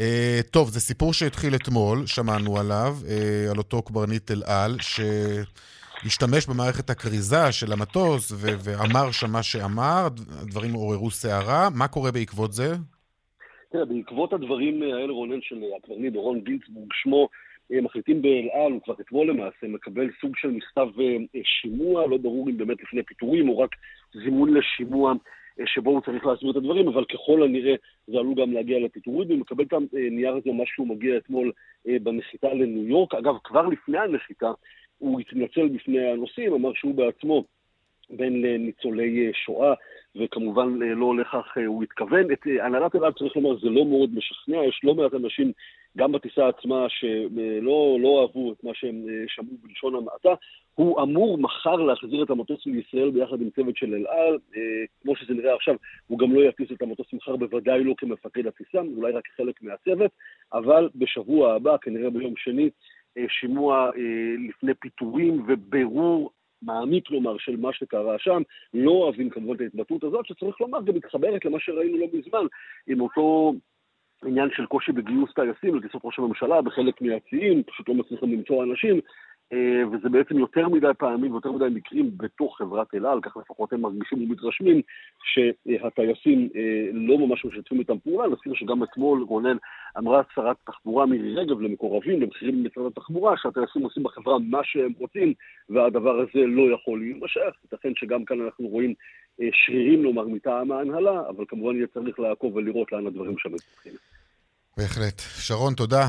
טוב, 0.51 0.69
זה 0.69 0.79
סיפור 0.79 1.13
שהתחיל 1.13 1.55
אתמול, 1.55 2.05
שמענו 2.05 2.59
עליו, 2.59 2.97
uh, 3.01 3.51
על 3.51 3.57
אותו 3.57 3.81
קברניט 3.81 4.31
אל 4.31 4.43
על, 4.45 4.77
שהשתמש 6.03 6.47
במערכת 6.47 6.89
הכריזה 6.89 7.51
של 7.51 7.73
המטוס 7.73 8.31
ו- 8.31 8.57
ואמר 8.63 9.11
שם 9.11 9.31
מה 9.31 9.43
שאמר, 9.43 10.07
הדברים 10.41 10.73
עוררו 10.73 11.11
סערה. 11.11 11.69
מה 11.77 11.87
קורה 11.87 12.11
בעקבות 12.11 12.53
זה? 12.53 12.67
תראה, 13.71 13.85
בעקבות 13.85 14.33
הדברים 14.33 14.83
האלה, 14.83 15.13
רונן, 15.13 15.41
של 15.41 15.55
הקברניט 15.77 16.13
דורון 16.13 16.39
גינצבורג, 16.39 16.87
שמו, 16.93 17.29
אה, 17.71 17.81
מחליטים 17.81 18.21
באל 18.21 18.47
על, 18.53 18.71
הוא 18.71 18.81
כבר 18.81 18.93
אתמול 19.01 19.29
למעשה 19.29 19.67
מקבל 19.67 20.09
סוג 20.21 20.31
של 20.35 20.47
מכתב 20.47 20.87
אה, 20.99 21.41
שימוע, 21.43 22.07
לא 22.07 22.17
ברור 22.17 22.49
אם 22.49 22.57
באמת 22.57 22.81
לפני 22.83 23.03
פיטורים 23.03 23.49
או 23.49 23.59
רק 23.59 23.75
זימון 24.13 24.53
לשימוע 24.53 25.13
אה, 25.59 25.65
שבו 25.67 25.89
הוא 25.89 26.01
צריך 26.01 26.25
להסביר 26.25 26.51
את 26.51 26.55
הדברים, 26.55 26.87
אבל 26.87 27.05
ככל 27.05 27.43
הנראה 27.43 27.75
זה 28.07 28.17
עלול 28.17 28.35
גם 28.41 28.53
להגיע 28.53 28.79
לפיטורים, 28.79 29.27
והוא 29.27 29.39
מקבל 29.39 29.63
את 29.63 29.73
הנייר 29.73 30.35
הזה 30.35 30.51
ממש 30.51 30.69
שהוא 30.73 30.87
מגיע 30.87 31.17
אתמול 31.17 31.51
אה, 31.87 31.95
בנחיתה 32.03 32.53
לניו 32.53 32.87
יורק. 32.87 33.13
אגב, 33.13 33.33
כבר 33.43 33.67
לפני 33.67 33.97
הנחיתה 33.97 34.51
הוא 34.97 35.19
התנצל 35.19 35.67
בפני 35.67 36.07
הנוסעים, 36.07 36.53
אמר 36.53 36.73
שהוא 36.73 36.95
בעצמו 36.95 37.43
בן 38.09 38.33
לניצולי 38.33 39.27
אה, 39.27 39.31
שואה, 39.33 39.73
וכמובן 40.15 40.83
אה, 40.83 40.93
לא 40.93 41.17
לכך 41.17 41.57
אה, 41.57 41.65
הוא 41.65 41.83
התכוון. 41.83 42.31
את 42.31 42.39
הנהלת 42.61 42.95
אל 42.95 43.11
צריך 43.11 43.35
לומר, 43.35 43.59
זה 43.59 43.69
לא 43.69 43.85
מאוד 43.85 44.09
משכנע, 44.15 44.65
יש 44.65 44.81
לא 44.83 44.95
מעט 44.95 45.13
אנשים 45.13 45.51
גם 45.97 46.11
בטיסה 46.11 46.47
עצמה, 46.47 46.85
שלא 46.89 47.97
לא 48.01 48.21
אהבו 48.21 48.53
את 48.53 48.63
מה 48.63 48.71
שהם 48.73 49.05
שמעו 49.27 49.57
בלשון 49.61 49.95
המעטה. 49.95 50.33
הוא 50.75 51.01
אמור 51.01 51.37
מחר 51.37 51.75
להחזיר 51.75 52.23
את 52.23 52.29
המטוס 52.29 52.65
לישראל 52.65 53.11
ביחד 53.11 53.41
עם 53.41 53.49
צוות 53.49 53.77
של 53.77 53.93
אל 53.93 54.07
על. 54.07 54.37
כמו 55.01 55.15
שזה 55.15 55.33
נראה 55.33 55.55
עכשיו, 55.55 55.75
הוא 56.07 56.19
גם 56.19 56.35
לא 56.35 56.49
יטיס 56.49 56.71
את 56.71 56.81
המטוס 56.81 57.13
מחר, 57.13 57.35
בוודאי 57.35 57.83
לא 57.83 57.93
כמפקד 57.97 58.47
הטיסה, 58.47 58.81
אולי 58.97 59.11
רק 59.11 59.23
חלק 59.37 59.61
מהצוות, 59.61 60.11
אבל 60.53 60.89
בשבוע 60.95 61.53
הבא, 61.53 61.77
כנראה 61.81 62.09
ביום 62.09 62.33
שני, 62.37 62.69
שימוע 63.29 63.85
אה, 63.85 64.35
לפני 64.49 64.73
פיטורים 64.73 65.43
ובירור 65.47 66.31
מעמיק, 66.61 67.07
כלומר, 67.07 67.37
של 67.37 67.57
מה 67.57 67.73
שקרה 67.73 68.15
שם. 68.19 68.41
לא 68.73 68.91
אוהבים 68.91 69.29
כמובן 69.29 69.55
את 69.55 69.61
ההתבטאות 69.61 70.03
הזאת, 70.03 70.25
שצריך 70.25 70.61
לומר, 70.61 70.81
גם 70.81 70.95
מתחברת 70.95 71.45
למה 71.45 71.59
שראינו 71.59 71.97
לא 71.97 72.07
מזמן, 72.13 72.45
עם 72.87 73.01
אותו 73.01 73.53
עניין 74.25 74.49
של 74.55 74.65
קושי 74.65 74.91
בגיוס 74.91 75.33
טייסים 75.33 75.75
לטיסות 75.75 76.01
ראש 76.03 76.19
הממשלה 76.19 76.61
בחלק 76.61 77.01
מהציעים, 77.01 77.63
פשוט 77.63 77.89
לא 77.89 77.95
מצליחים 77.95 78.31
למצוא 78.31 78.63
אנשים. 78.63 78.99
אה, 79.53 79.87
וזה 79.91 80.09
בעצם 80.09 80.39
יותר 80.39 80.67
מדי 80.67 80.87
פעמים 80.97 81.31
ויותר 81.31 81.51
מדי 81.51 81.65
מקרים 81.71 82.11
בתוך 82.17 82.57
חברת 82.57 82.87
אל 82.93 83.05
על, 83.05 83.21
כך 83.21 83.37
לפחות 83.37 83.73
הם 83.73 83.81
מרגישים 83.81 84.23
ומתרשמים 84.23 84.81
שהטייסים 85.23 86.49
אה, 86.55 86.89
לא 86.93 87.17
ממש 87.17 87.45
משתפים 87.45 87.79
איתם 87.79 87.99
פעולה. 87.99 88.27
נזכיר 88.27 88.53
שגם 88.55 88.83
אתמול 88.83 89.23
רונן 89.23 89.57
אמרה 89.97 90.21
שרת 90.35 90.57
התחבורה 90.63 91.05
מירי 91.05 91.35
רגב 91.35 91.61
למקורבים, 91.61 92.21
לבכירים 92.21 92.63
במשרד 92.63 92.85
התחבורה, 92.85 93.33
שהטייסים 93.37 93.83
עושים 93.83 94.03
בחברה 94.03 94.39
מה 94.39 94.59
שהם 94.63 94.91
רוצים, 94.99 95.33
והדבר 95.69 96.19
הזה 96.19 96.45
לא 96.45 96.73
יכול 96.73 96.99
להימשך. 96.99 97.55
ייתכן 97.63 97.91
שגם 97.95 98.25
כאן 98.25 98.41
אנחנו 98.41 98.67
רואים 98.67 98.93
אה, 99.41 99.47
שרירים, 99.53 100.03
נאמר, 100.03 100.27
מטעם 100.27 100.71
ההנהלה, 100.71 101.21
אבל 101.29 101.45
כמובן 101.47 101.75
יהיה 101.75 101.87
צריך 101.87 102.19
לעקוב 102.19 102.55
ולראות 102.55 102.91
לאן 102.91 103.07
הדברים 103.07 103.37
שם 103.37 103.49
מתפתחים. 103.53 103.93
בהחלט. 104.77 105.19
שרון, 105.19 105.73
תודה. 105.73 106.07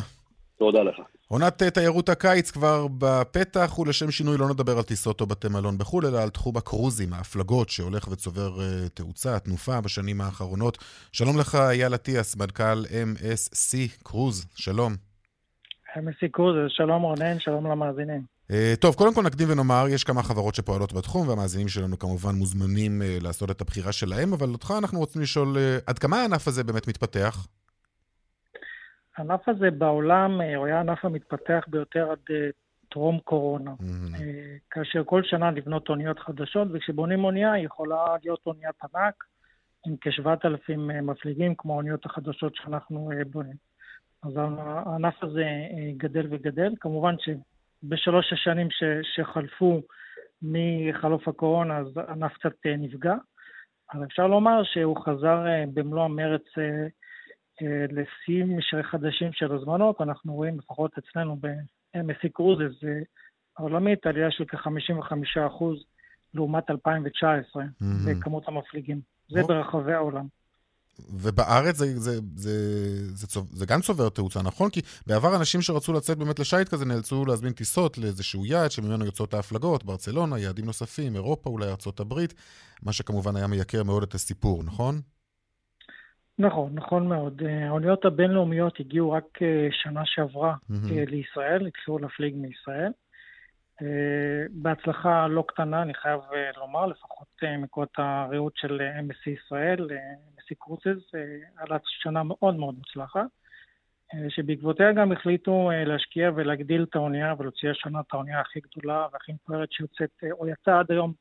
תודה 0.59 0.83
לך. 0.83 1.18
עונת 1.29 1.62
אה, 1.62 1.71
תיירות 1.71 2.09
הקיץ 2.09 2.51
כבר 2.51 2.87
בפתח, 2.99 3.79
ולשם 3.79 4.11
שינוי 4.11 4.38
לא 4.38 4.49
נדבר 4.49 4.77
על 4.77 4.83
טיסות 4.83 5.21
או 5.21 5.27
בתי 5.27 5.49
מלון 5.49 5.79
בחו"ל, 5.79 6.07
אלא 6.07 6.23
על 6.23 6.31
תחום 6.31 6.57
הקרוזים, 6.57 7.12
ההפלגות, 7.12 7.69
שהולך 7.69 8.09
וצובר 8.09 8.57
uh, 8.57 8.88
תאוצה, 8.88 9.38
תנופה 9.38 9.81
בשנים 9.81 10.21
האחרונות. 10.21 10.79
שלום 11.12 11.38
לך, 11.38 11.55
אייל 11.55 11.95
אטיאס, 11.95 12.37
מנכ"ל 12.37 12.85
MSC 12.85 14.03
קרוז, 14.03 14.47
שלום. 14.57 14.93
MSC 15.97 16.29
קרוז, 16.33 16.55
שלום 16.69 17.03
רונן, 17.03 17.38
שלום 17.38 17.67
למאזינים. 17.67 18.23
Uh, 18.51 18.55
טוב, 18.81 18.95
קודם 18.95 19.14
כל 19.14 19.23
נקדים 19.23 19.51
ונאמר, 19.51 19.87
יש 19.88 20.05
כמה 20.05 20.23
חברות 20.23 20.55
שפועלות 20.55 20.93
בתחום, 20.93 21.29
והמאזינים 21.29 21.69
שלנו 21.69 21.99
כמובן 21.99 22.35
מוזמנים 22.35 23.03
uh, 23.03 23.23
לעשות 23.23 23.51
את 23.51 23.61
הבחירה 23.61 23.93
שלהם, 23.93 24.33
אבל 24.33 24.49
אותך 24.53 24.75
אנחנו 24.79 24.99
רוצים 24.99 25.23
לשאול, 25.23 25.57
עד 25.87 25.99
כמה 25.99 26.21
הענף 26.21 26.49
הזה 26.49 26.64
באמת 26.64 26.88
מתפתח? 26.88 27.47
הענף 29.19 29.49
הזה 29.49 29.71
בעולם 29.71 30.41
אה, 30.41 30.57
הוא 30.57 30.67
היה 30.67 30.77
הענף 30.77 31.05
המתפתח 31.05 31.65
ביותר 31.69 32.11
עד 32.11 32.19
אה, 32.31 32.49
טרום 32.89 33.19
קורונה. 33.19 33.71
Mm-hmm. 33.71 34.23
אה, 34.23 34.57
כאשר 34.71 35.05
כל 35.05 35.23
שנה 35.23 35.51
נבנות 35.51 35.89
אוניות 35.89 36.19
חדשות, 36.19 36.69
וכשבונים 36.73 37.25
אונייה 37.25 37.53
היא 37.53 37.67
יכולה 37.67 38.17
להיות 38.25 38.41
אוניית 38.47 38.75
ענק 38.83 39.25
עם 39.87 39.95
כ-7,000 40.01 40.77
מפליגים, 41.03 41.55
כמו 41.59 41.73
האוניות 41.73 42.07
החדשות 42.07 42.57
שאנחנו 42.57 43.11
בונים. 43.31 43.57
אז 44.23 44.33
הענף 44.37 45.25
הזה 45.25 45.45
גדל 45.97 46.27
וגדל. 46.31 46.73
כמובן 46.81 47.15
שבשלוש 47.19 48.33
השנים 48.33 48.71
ש, 48.71 48.83
שחלפו 49.15 49.83
מחלוף 50.43 51.29
הקורונה, 51.29 51.79
אז 51.79 51.87
הענף 51.97 52.33
קצת 52.33 52.55
נפגע, 52.67 53.15
אבל 53.95 54.05
אפשר 54.05 54.27
לומר 54.27 54.63
שהוא 54.65 55.05
חזר 55.05 55.45
במלוא 55.75 56.05
המרץ 56.05 56.45
לשיאים 57.90 58.59
חדשים 58.83 59.33
של 59.33 59.53
הזמנות, 59.55 60.01
אנחנו 60.01 60.35
רואים 60.35 60.59
לפחות 60.59 60.90
אצלנו 60.99 61.37
ב-MSC 61.40 62.29
זה 62.81 63.01
העולמית, 63.59 64.07
עלייה 64.07 64.31
של 64.31 64.44
כ-55% 64.49 65.64
לעומת 66.35 66.71
2019 66.71 67.62
Mm-hmm. 67.62 67.85
בכמות 68.07 68.49
המפליגים. 68.49 69.01
זה 69.31 69.40
או. 69.40 69.47
ברחבי 69.47 69.92
העולם. 69.92 70.27
ובארץ 71.11 71.77
זה, 71.77 71.99
זה, 71.99 72.21
זה, 72.37 72.51
זה, 73.16 73.27
צוב- 73.27 73.49
זה 73.53 73.66
גם 73.66 73.81
צובר 73.81 74.09
תאוצה, 74.09 74.42
נכון? 74.42 74.71
כי 74.71 74.81
בעבר 75.07 75.37
אנשים 75.37 75.62
שרצו 75.62 75.92
לצאת 75.92 76.18
באמת 76.18 76.38
לשייט 76.38 76.68
כזה 76.68 76.85
נאלצו 76.85 77.25
להזמין 77.25 77.53
טיסות 77.53 77.99
לאיזשהו 77.99 78.47
יעד 78.47 78.71
שממנו 78.71 79.05
יוצאות 79.05 79.35
ההפלגות, 79.35 79.85
ברצלונה, 79.85 80.38
יעדים 80.38 80.64
נוספים, 80.64 81.14
אירופה, 81.14 81.51
אולי 81.51 81.66
ארצות 81.71 82.01
הברית, 82.01 82.35
מה 82.83 82.92
שכמובן 82.92 83.37
היה 83.37 83.47
מייקר 83.47 83.83
מאוד 83.83 84.03
את 84.03 84.14
הסיפור, 84.14 84.62
נכון? 84.64 85.01
נכון, 86.38 86.70
נכון 86.74 87.09
מאוד. 87.09 87.42
אה, 87.46 87.66
האוניות 87.66 88.05
הבינלאומיות 88.05 88.81
הגיעו 88.81 89.11
רק 89.11 89.42
אה, 89.42 89.68
שנה 89.70 90.03
שעברה. 90.05 90.55
אה, 90.70 91.05
לישראל, 91.07 91.66
התחילו 91.66 91.98
להפליג 91.98 92.35
מישראל. 92.37 92.92
בהצלחה 94.51 95.27
לא 95.27 95.44
קטנה, 95.48 95.83
אני 95.83 95.94
חייב 95.94 96.20
לומר, 96.57 96.87
לפחות 96.87 97.29
מנקודת 97.42 97.90
הראות 97.98 98.53
של 98.57 98.81
MSC 98.81 99.31
ישראל, 99.31 99.88
MSC 100.37 100.55
קרוזס, 100.59 101.14
עלה 101.57 101.77
שנה 101.85 102.22
מאוד 102.22 102.55
מאוד 102.55 102.74
מוצלחת, 102.74 103.27
שבעקבותיה 104.29 104.92
גם 104.92 105.12
החליטו 105.12 105.70
להשקיע 105.87 106.31
ולהגדיל 106.35 106.87
את 106.90 106.94
האונייה 106.96 107.35
ולהוציא 107.38 107.70
השנה 107.70 108.01
את 108.01 108.12
האונייה 108.12 108.40
הכי 108.40 108.61
גדולה 108.61 109.07
והכי 109.12 109.33
מפוארת 109.33 109.72
שיוצאת, 109.72 110.11
או 110.33 110.48
יצאה 110.48 110.81
עד 110.81 110.90
היום 110.90 111.12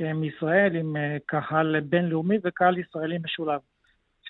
מישראל 0.00 0.76
עם 0.76 0.96
קהל 1.26 1.80
בינלאומי 1.80 2.36
וקהל 2.44 2.78
ישראלי 2.78 3.18
משולב. 3.24 3.60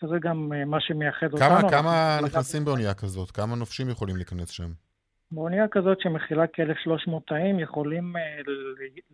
שזה 0.01 0.15
גם 0.21 0.53
אה, 0.53 0.65
מה 0.65 0.81
שמייחד 0.81 1.27
אותנו. 1.33 1.39
כמה, 1.39 1.57
אנחנו 1.57 1.69
כמה 1.69 2.19
נכנסים 2.25 2.65
באונייה 2.65 2.95
כזאת? 2.95 3.31
כמה 3.31 3.57
נופשים 3.57 3.89
יכולים 3.89 4.17
להיכנס 4.17 4.51
שם? 4.51 4.73
באונייה 5.31 5.69
כזאת 5.71 6.01
שמכילה 6.01 6.45
כ-1,300 6.53 7.13
תאים, 7.27 7.61
יכולים 7.61 8.17
אה, 8.17 8.23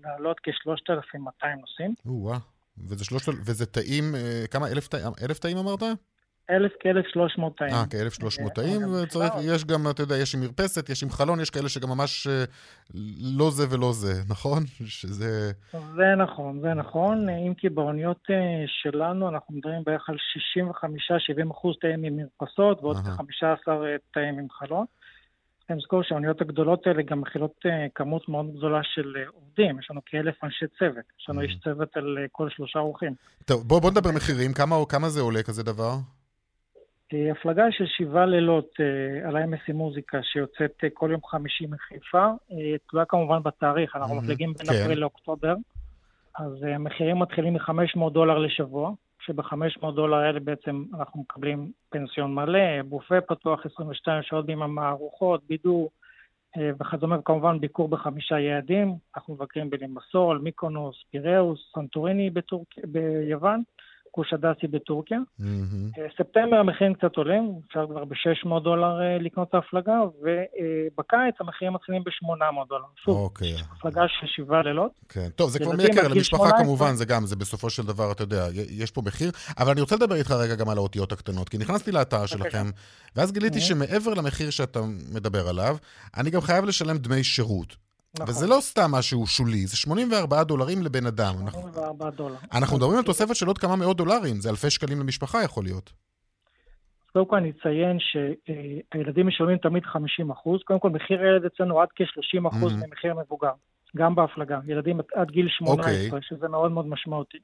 לעלות 0.02 0.40
כ-3,200 0.42 1.46
נוסעים. 1.60 1.94
או-אה. 2.06 2.38
וזה, 2.88 3.04
וזה 3.46 3.66
תאים, 3.66 4.14
אה, 4.14 4.44
כמה? 4.50 4.66
אלף 5.22 5.38
תאים 5.38 5.56
אמרת? 5.56 5.82
1,000 6.50 6.72
כ-1,300 6.80 7.42
תאים. 7.56 7.74
אה, 7.74 7.84
כ-1,300 7.90 8.42
אה, 8.42 8.50
תאים, 8.54 8.80
גם 8.80 8.88
וצריך. 9.02 9.32
יש 9.42 9.64
גם, 9.64 9.90
אתה 9.90 10.02
יודע, 10.02 10.16
יש 10.16 10.34
עם 10.34 10.40
מרפסת, 10.40 10.88
יש 10.88 11.02
עם 11.02 11.10
חלון, 11.10 11.40
יש 11.40 11.50
כאלה 11.50 11.68
שגם 11.68 11.88
ממש 11.88 12.26
אה, 12.26 12.44
לא 13.38 13.50
זה 13.50 13.66
ולא 13.70 13.92
זה, 13.92 14.12
נכון? 14.32 14.62
שזה... 14.86 15.52
זה 15.72 16.14
נכון, 16.18 16.60
זה 16.60 16.74
נכון, 16.74 17.28
אה, 17.28 17.36
אם 17.46 17.54
כי 17.54 17.68
באוניות 17.68 18.20
אה, 18.30 18.64
שלנו 18.66 19.28
אנחנו 19.28 19.54
מדברים 19.54 19.82
בערך 19.86 20.08
על 20.08 20.16
65-70 20.16 21.50
אחוז 21.50 21.76
תאים 21.80 22.04
עם 22.04 22.16
מרפסות 22.16 22.82
ועוד 22.82 22.96
אהה. 22.96 23.16
כ-15 23.16 23.68
תאים 24.12 24.38
עם 24.38 24.46
חלון. 24.50 24.84
צריכים 25.64 25.76
לזכור 25.76 26.02
שהאוניות 26.02 26.40
הגדולות 26.40 26.86
האלה 26.86 27.02
גם 27.02 27.20
מכילות 27.20 27.54
אה, 27.66 27.86
כמות 27.94 28.28
מאוד 28.28 28.56
גדולה 28.56 28.80
של 28.82 29.16
אה, 29.16 29.22
עובדים, 29.34 29.78
יש 29.78 29.90
לנו 29.90 30.00
כאלף 30.06 30.34
אנשי 30.44 30.64
צוות, 30.78 31.04
יש 31.20 31.28
לנו 31.28 31.40
איש 31.40 31.56
צוות 31.64 31.96
על 31.96 32.18
אה, 32.20 32.24
כל 32.32 32.48
שלושה 32.50 32.78
אורחים. 32.78 33.14
טוב, 33.44 33.68
בוא, 33.68 33.80
בוא 33.80 33.90
נדבר 33.90 34.10
מחירים, 34.12 34.52
כמה, 34.52 34.76
כמה 34.88 35.08
זה 35.08 35.20
עולה 35.20 35.42
כזה 35.42 35.62
דבר? 35.62 35.94
אה, 37.12 37.32
הפלגה 37.32 37.64
של 37.70 37.86
שבעה 37.86 38.26
לילות 38.26 38.70
אה, 38.80 39.28
על 39.28 39.36
ה-MSC 39.36 39.72
מוזיקה 39.72 40.18
שיוצאת 40.22 40.84
אה, 40.84 40.88
כל 40.94 41.08
יום 41.12 41.20
חמישי 41.24 41.66
מחיפה, 41.66 42.26
תלויה 42.90 43.06
כמובן 43.06 43.42
בתאריך, 43.42 43.96
אנחנו 43.96 44.14
מהמם, 44.14 44.24
מפליגים 44.24 44.52
בין 44.52 44.66
כן. 44.66 44.82
אפריל 44.82 44.98
לאוקטובר, 44.98 45.54
אז 46.38 46.62
המחירים 46.62 47.18
מתחילים 47.18 47.52
מ-500 47.54 48.10
דולר 48.12 48.38
לשבוע, 48.38 48.92
שב-500 49.20 49.90
דולר 49.94 50.16
האלה 50.16 50.40
בעצם 50.40 50.84
אנחנו 50.98 51.20
מקבלים 51.20 51.72
פנסיון 51.90 52.34
מלא, 52.34 52.82
בופה 52.84 53.20
פתוח 53.20 53.66
22 53.66 54.22
שעות 54.22 54.46
ביממה, 54.46 54.88
ארוחות, 54.88 55.42
בידור 55.48 55.90
וכדומה, 56.80 57.18
וכמובן 57.18 57.60
ביקור 57.60 57.88
בחמישה 57.88 58.38
יעדים, 58.38 58.94
אנחנו 59.16 59.34
מבקרים 59.34 59.70
בלימסול, 59.70 60.38
מיקונוס, 60.38 61.04
פיראוס, 61.10 61.72
סנטוריני 61.74 62.30
בטורק... 62.30 62.68
ביוון, 62.84 63.62
קושאדאסי 64.16 64.66
בטורקיה. 64.66 65.18
אה, 65.40 65.46
ספטמבר 66.18 66.56
המחירים 66.56 66.94
קצת 66.94 67.16
עולים, 67.16 67.52
אפשר 67.68 67.86
כבר 67.90 68.04
ב-600 68.04 68.60
דולר 68.64 69.00
אה, 69.02 69.18
לקנות 69.18 69.48
את 69.48 69.54
ההפלגה, 69.54 69.92
ובקיץ 70.22 71.34
המחירים 71.40 71.72
מתחילים 71.72 72.04
ב-800 72.04 72.68
דולר. 72.68 72.84
שוב, 73.04 73.16
אוקיי, 73.16 73.54
הפלגה 73.72 74.02
של 74.08 74.26
שבעה 74.26 74.62
לילות. 74.62 74.90
כן. 75.08 75.28
טוב, 75.36 75.50
זה 75.50 75.58
כבר 75.58 75.72
מייקר, 75.76 76.08
למשפחה 76.08 76.36
18. 76.48 76.58
כמובן, 76.64 76.94
זה 76.94 77.04
גם, 77.04 77.26
זה 77.26 77.36
בסופו 77.36 77.70
של 77.70 77.82
דבר, 77.86 78.12
אתה 78.12 78.22
יודע, 78.22 78.46
יש 78.70 78.90
פה 78.90 79.02
מחיר. 79.04 79.30
אבל 79.58 79.70
אני 79.70 79.80
רוצה 79.80 79.96
לדבר 79.96 80.14
איתך 80.14 80.30
רגע 80.30 80.54
גם 80.54 80.68
על 80.68 80.76
האותיות 80.78 81.12
הקטנות, 81.12 81.48
כי 81.48 81.58
נכנסתי 81.58 81.92
לאתר 81.92 82.26
שלכם, 82.26 82.66
ואז 83.16 83.32
גיליתי 83.32 83.58
Mhm. 83.58 83.62
שמעבר 83.62 84.14
למחיר 84.14 84.50
שאתה 84.50 84.80
מדבר 85.14 85.48
עליו, 85.48 85.76
אני 86.16 86.30
גם 86.30 86.40
חייב 86.40 86.64
לשלם 86.64 86.98
דמי 86.98 87.24
שירות. 87.24 87.83
נכון. 88.14 88.28
וזה 88.28 88.46
לא 88.46 88.56
סתם 88.60 88.90
משהו 88.90 89.26
שולי, 89.26 89.66
זה 89.66 89.76
84 89.76 90.44
דולרים 90.44 90.82
לבן 90.82 91.06
אדם. 91.06 91.34
אנחנו- 91.42 91.60
84 91.60 92.10
דולר. 92.10 92.36
אנחנו 92.52 92.76
מדברים 92.76 92.98
על 92.98 93.04
תוספת 93.04 93.36
של 93.36 93.46
עוד 93.46 93.58
כמה 93.58 93.76
מאות 93.76 93.96
דולרים, 93.96 94.36
זה 94.40 94.50
אלפי 94.50 94.70
שקלים 94.70 95.00
למשפחה 95.00 95.42
יכול 95.44 95.64
להיות. 95.64 95.92
קודם 97.12 97.26
כל 97.26 97.36
אני 97.36 97.50
אציין 97.60 97.96
שהילדים 98.00 99.26
משלמים 99.26 99.58
תמיד 99.58 99.84
50 99.84 100.30
אחוז. 100.30 100.60
קודם 100.64 100.80
כל 100.80 100.90
מחיר 100.90 101.20
הילד 101.20 101.44
אצלנו 101.44 101.80
עד 101.80 101.88
כ-30 101.96 102.48
אחוז 102.48 102.72
Mhm. 102.72 102.86
ממחיר 102.86 103.10
המבוגר, 103.10 103.52
גם 103.96 104.14
בהפלגה. 104.14 104.58
ילדים 104.66 105.00
עד- 105.14 105.30
גיל 105.30 105.48
18, 105.48 105.92
אוקיי. 105.92 106.10
שזה 106.22 106.48
מאוד 106.48 106.72
מאוד 106.72 106.86
משמעותי. 106.86 107.38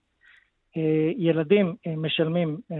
אה, 0.76 0.82
ילדים 1.18 1.74
אה, 1.86 1.94
משלמים 1.96 2.58
אה, 2.72 2.76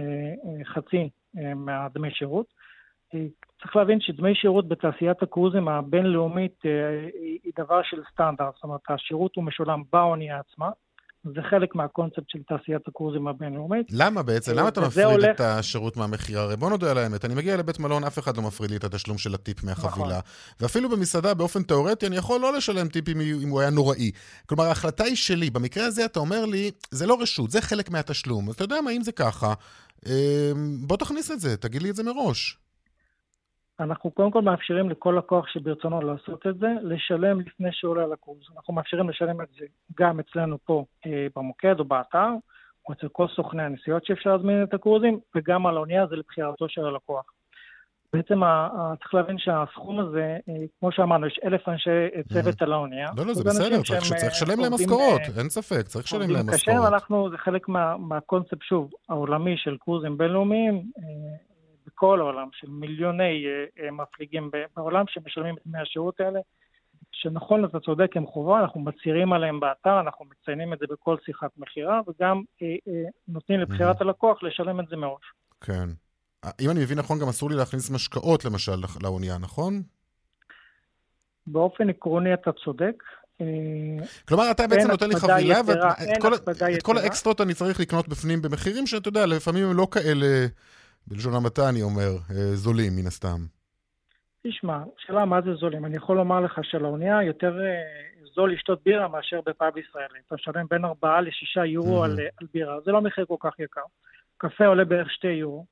חצי 0.73 1.09
מהדמי 1.55 2.09
שירות. 2.11 2.45
אה, 3.15 3.19
צריך 3.61 3.75
להבין 3.75 3.97
שדמי 4.01 4.35
שירות 4.35 4.67
בתעשיית 4.67 5.23
הקרוזים 5.23 5.67
הבינלאומית 5.67 6.55
אה, 6.65 6.71
היא 7.43 7.51
דבר 7.59 7.81
של 7.83 7.97
סטנדרט, 8.13 8.53
זאת 8.55 8.63
אומרת, 8.63 8.81
השירות 8.89 9.35
הוא 9.35 9.43
משולם 9.43 9.83
באונייה 9.93 10.39
עצמה, 10.39 10.69
זה 11.23 11.41
חלק 11.49 11.75
מהקונספט 11.75 12.23
של 12.27 12.39
תעשיית 12.47 12.87
הקרוזים 12.87 13.27
הבינלאומית. 13.27 13.87
למה 13.91 14.23
בעצם? 14.23 14.51
למה 14.55 14.67
אתה 14.67 14.81
מפריד 14.81 15.05
הולך- 15.05 15.35
את 15.35 15.41
השירות 15.41 15.97
מהמחיר? 15.97 16.39
הרי 16.39 16.55
בוא 16.55 16.69
נודה 16.69 16.91
על 16.91 16.97
האמת, 16.97 17.25
אני 17.25 17.35
מגיע 17.35 17.57
לבית 17.57 17.79
מלון, 17.79 18.03
אף 18.03 18.19
אחד 18.19 18.37
לא 18.37 18.43
מפריד 18.43 18.71
לי 18.71 18.77
את 18.77 18.83
התשלום 18.83 19.17
של 19.17 19.33
הטיפ 19.33 19.63
מהחבילה. 19.63 20.05
נכון. 20.07 20.21
ואפילו 20.59 20.89
במסעדה, 20.89 21.33
באופן 21.33 21.63
תיאורטי, 21.63 22.07
אני 22.07 22.15
יכול 22.15 22.41
לא 22.41 22.53
לשלם 22.57 22.87
טיפ 22.87 23.09
אם 23.09 23.21
אם 23.43 23.49
הוא 23.49 23.61
היה 23.61 23.69
נוראי. 23.69 24.11
כלומר, 24.45 24.63
ההחלטה 24.63 25.03
היא 25.03 25.15
שלי. 25.15 25.49
במקרה 25.49 25.85
הזה 25.85 26.05
אתה 26.05 26.19
אומר 26.19 26.45
לי, 26.45 26.71
זה 26.91 27.07
לא 27.07 27.17
רשות, 27.21 27.51
זה 27.51 27.61
חלק 27.61 27.89
מהתשלום. 27.89 28.49
אז 28.49 28.55
אתה 28.55 28.63
יודע 28.63 28.81
מה, 28.81 28.91
אם 28.91 29.01
זה 29.01 29.11
ככה, 29.11 29.53
בוא 30.87 30.97
תכניס 30.97 31.31
את 31.31 31.39
זה, 31.39 31.57
תגיד 31.57 31.81
לי 31.83 31.89
את 31.89 31.95
זה 31.95 32.03
מראש. 32.03 32.57
אנחנו 33.79 34.11
קודם 34.11 34.31
כל 34.31 34.41
מאפשרים 34.41 34.89
לכל 34.89 35.15
לקוח 35.17 35.47
שברצונו 35.47 36.01
לעשות 36.01 36.47
את 36.47 36.57
זה, 36.59 36.67
לשלם 36.81 37.39
לפני 37.39 37.69
שהוא 37.71 37.91
עולה 37.91 38.07
לקרוז. 38.07 38.39
אנחנו 38.55 38.73
מאפשרים 38.73 39.09
לשלם 39.09 39.41
את 39.41 39.47
זה 39.59 39.65
גם 39.99 40.19
אצלנו 40.19 40.57
פה 40.65 40.85
אה, 41.05 41.27
במוקד 41.35 41.79
או 41.79 41.85
באתר, 41.85 42.29
או 42.87 42.93
אצל 42.93 43.07
כל 43.11 43.27
סוכני 43.35 43.63
הנסיעות 43.63 44.05
שאפשר 44.05 44.35
להזמין 44.35 44.63
את 44.63 44.73
הקרוזים, 44.73 45.19
וגם 45.35 45.67
על 45.67 45.77
האונייה 45.77 46.07
זה 46.07 46.15
לבחירתו 46.15 46.69
של 46.69 46.85
הלקוח. 46.85 47.25
בעצם 48.13 48.43
ה- 48.43 48.47
ה- 48.47 48.93
צריך 48.99 49.13
להבין 49.13 49.37
שהסכום 49.39 49.99
הזה, 49.99 50.37
אה, 50.49 50.53
כמו 50.79 50.91
שאמרנו, 50.91 51.27
יש 51.27 51.39
אלף 51.45 51.69
אנשי 51.69 51.89
אה, 51.89 52.21
צוות 52.33 52.61
על 52.61 52.73
האונייה. 52.73 53.07
לא, 53.17 53.25
לא, 53.25 53.33
זה 53.33 53.43
בסדר, 53.43 53.81
צריך 53.83 54.11
אה, 54.23 54.27
לשלם 54.27 54.59
להם 54.59 54.73
משכורות, 54.73 55.21
אה, 55.21 55.39
אין 55.39 55.49
ספק, 55.49 55.81
צריך 55.87 56.05
לשלם 56.05 56.29
להם 56.31 56.47
קשה, 56.47 56.71
משכורות. 56.71 57.31
זה 57.31 57.37
חלק 57.37 57.67
מה, 57.69 57.97
מהקונספט, 57.97 58.61
שוב, 58.61 58.91
העולמי 59.09 59.57
של 59.57 59.77
קרוזים 59.77 60.17
בינלאומיים, 60.17 60.83
אה, 60.97 61.50
בכל 62.01 62.19
העולם, 62.19 62.47
של 62.53 62.69
מיליוני 62.69 63.45
אה, 63.45 63.85
אה, 63.85 63.91
מפליגים 63.91 64.51
בעולם 64.75 65.05
שמשלמים 65.07 65.55
את 65.55 65.61
דמי 65.65 65.79
השירות 65.79 66.19
האלה, 66.19 66.39
שנכון, 67.11 67.65
אתה 67.65 67.79
צודק, 67.79 68.17
הם 68.17 68.27
חובה, 68.27 68.59
אנחנו 68.59 68.79
מצהירים 68.79 69.33
עליהם 69.33 69.59
באתר, 69.59 69.99
אנחנו 69.99 70.25
מציינים 70.25 70.73
את 70.73 70.79
זה 70.79 70.85
בכל 70.89 71.15
שיחת 71.25 71.49
מכירה, 71.57 72.01
וגם 72.07 72.41
אה, 72.61 72.67
נותנים 73.27 73.59
לבחירת 73.59 74.01
הלקוח 74.01 74.43
לשלם 74.43 74.79
את 74.79 74.85
זה 74.89 74.95
מראש. 74.95 75.23
כן. 75.61 75.89
אם 76.61 76.69
אני 76.69 76.79
מבין 76.79 76.97
נכון, 76.97 77.19
גם 77.19 77.27
אסור 77.27 77.49
לי 77.49 77.55
להכניס 77.55 77.91
משקאות, 77.91 78.45
למשל, 78.45 78.75
לאונייה, 79.03 79.37
נכון? 79.37 79.81
באופן 81.47 81.89
עקרוני 81.89 82.33
אתה 82.33 82.51
צודק. 82.51 83.03
כלומר, 84.27 84.51
אתה 84.51 84.67
בעצם 84.67 84.91
נותן 84.91 85.09
לי 85.09 85.15
חבילה, 85.15 85.61
ואת 85.65 85.77
כל- 86.21 86.31
כל. 86.83 86.97
האקסטרות 86.97 87.41
אני 87.41 87.53
צריך 87.53 87.79
לקנות 87.79 88.07
בפנים 88.07 88.41
במחירים 88.41 88.87
שאתה 88.87 89.09
יודע, 89.09 89.25
לפעמים 89.25 89.65
הם 89.65 89.77
לא 89.77 89.87
כאלה, 89.91 90.47
בלשון 91.07 91.33
המעטה 91.33 91.69
אני 91.69 91.81
אומר, 91.81 92.09
אה, 92.31 92.55
זולים 92.55 92.95
מן 92.95 93.07
הסתם. 93.07 93.37
תשמע, 94.47 94.83
שאלה 94.97 95.25
מה 95.25 95.41
זה 95.41 95.53
זולים. 95.53 95.85
אני 95.85 95.95
יכול 95.95 96.17
לומר 96.17 96.39
לך 96.39 96.59
שלאונייה 96.63 97.23
יותר 97.23 97.61
אה, 97.61 97.81
זול 98.35 98.53
לשתות 98.53 98.83
בירה 98.85 99.07
מאשר 99.07 99.39
בפאב 99.45 99.77
ישראלי. 99.77 100.19
אתה 100.27 100.35
משלם 100.35 100.65
בין 100.69 100.85
4 100.85 101.21
ל-6 101.21 101.65
יורו 101.65 102.01
Mhm. 102.01 102.05
על, 102.05 102.19
אה, 102.19 102.25
על 102.41 102.47
בירה, 102.53 102.81
זה 102.85 102.91
לא 102.91 103.01
מחיר 103.01 103.25
כל 103.25 103.35
כך 103.39 103.59
יקר. 103.59 103.81
קפה 104.37 104.65
עולה 104.65 104.85
בערך 104.85 105.11
2 105.11 105.37
יורו, 105.39 105.65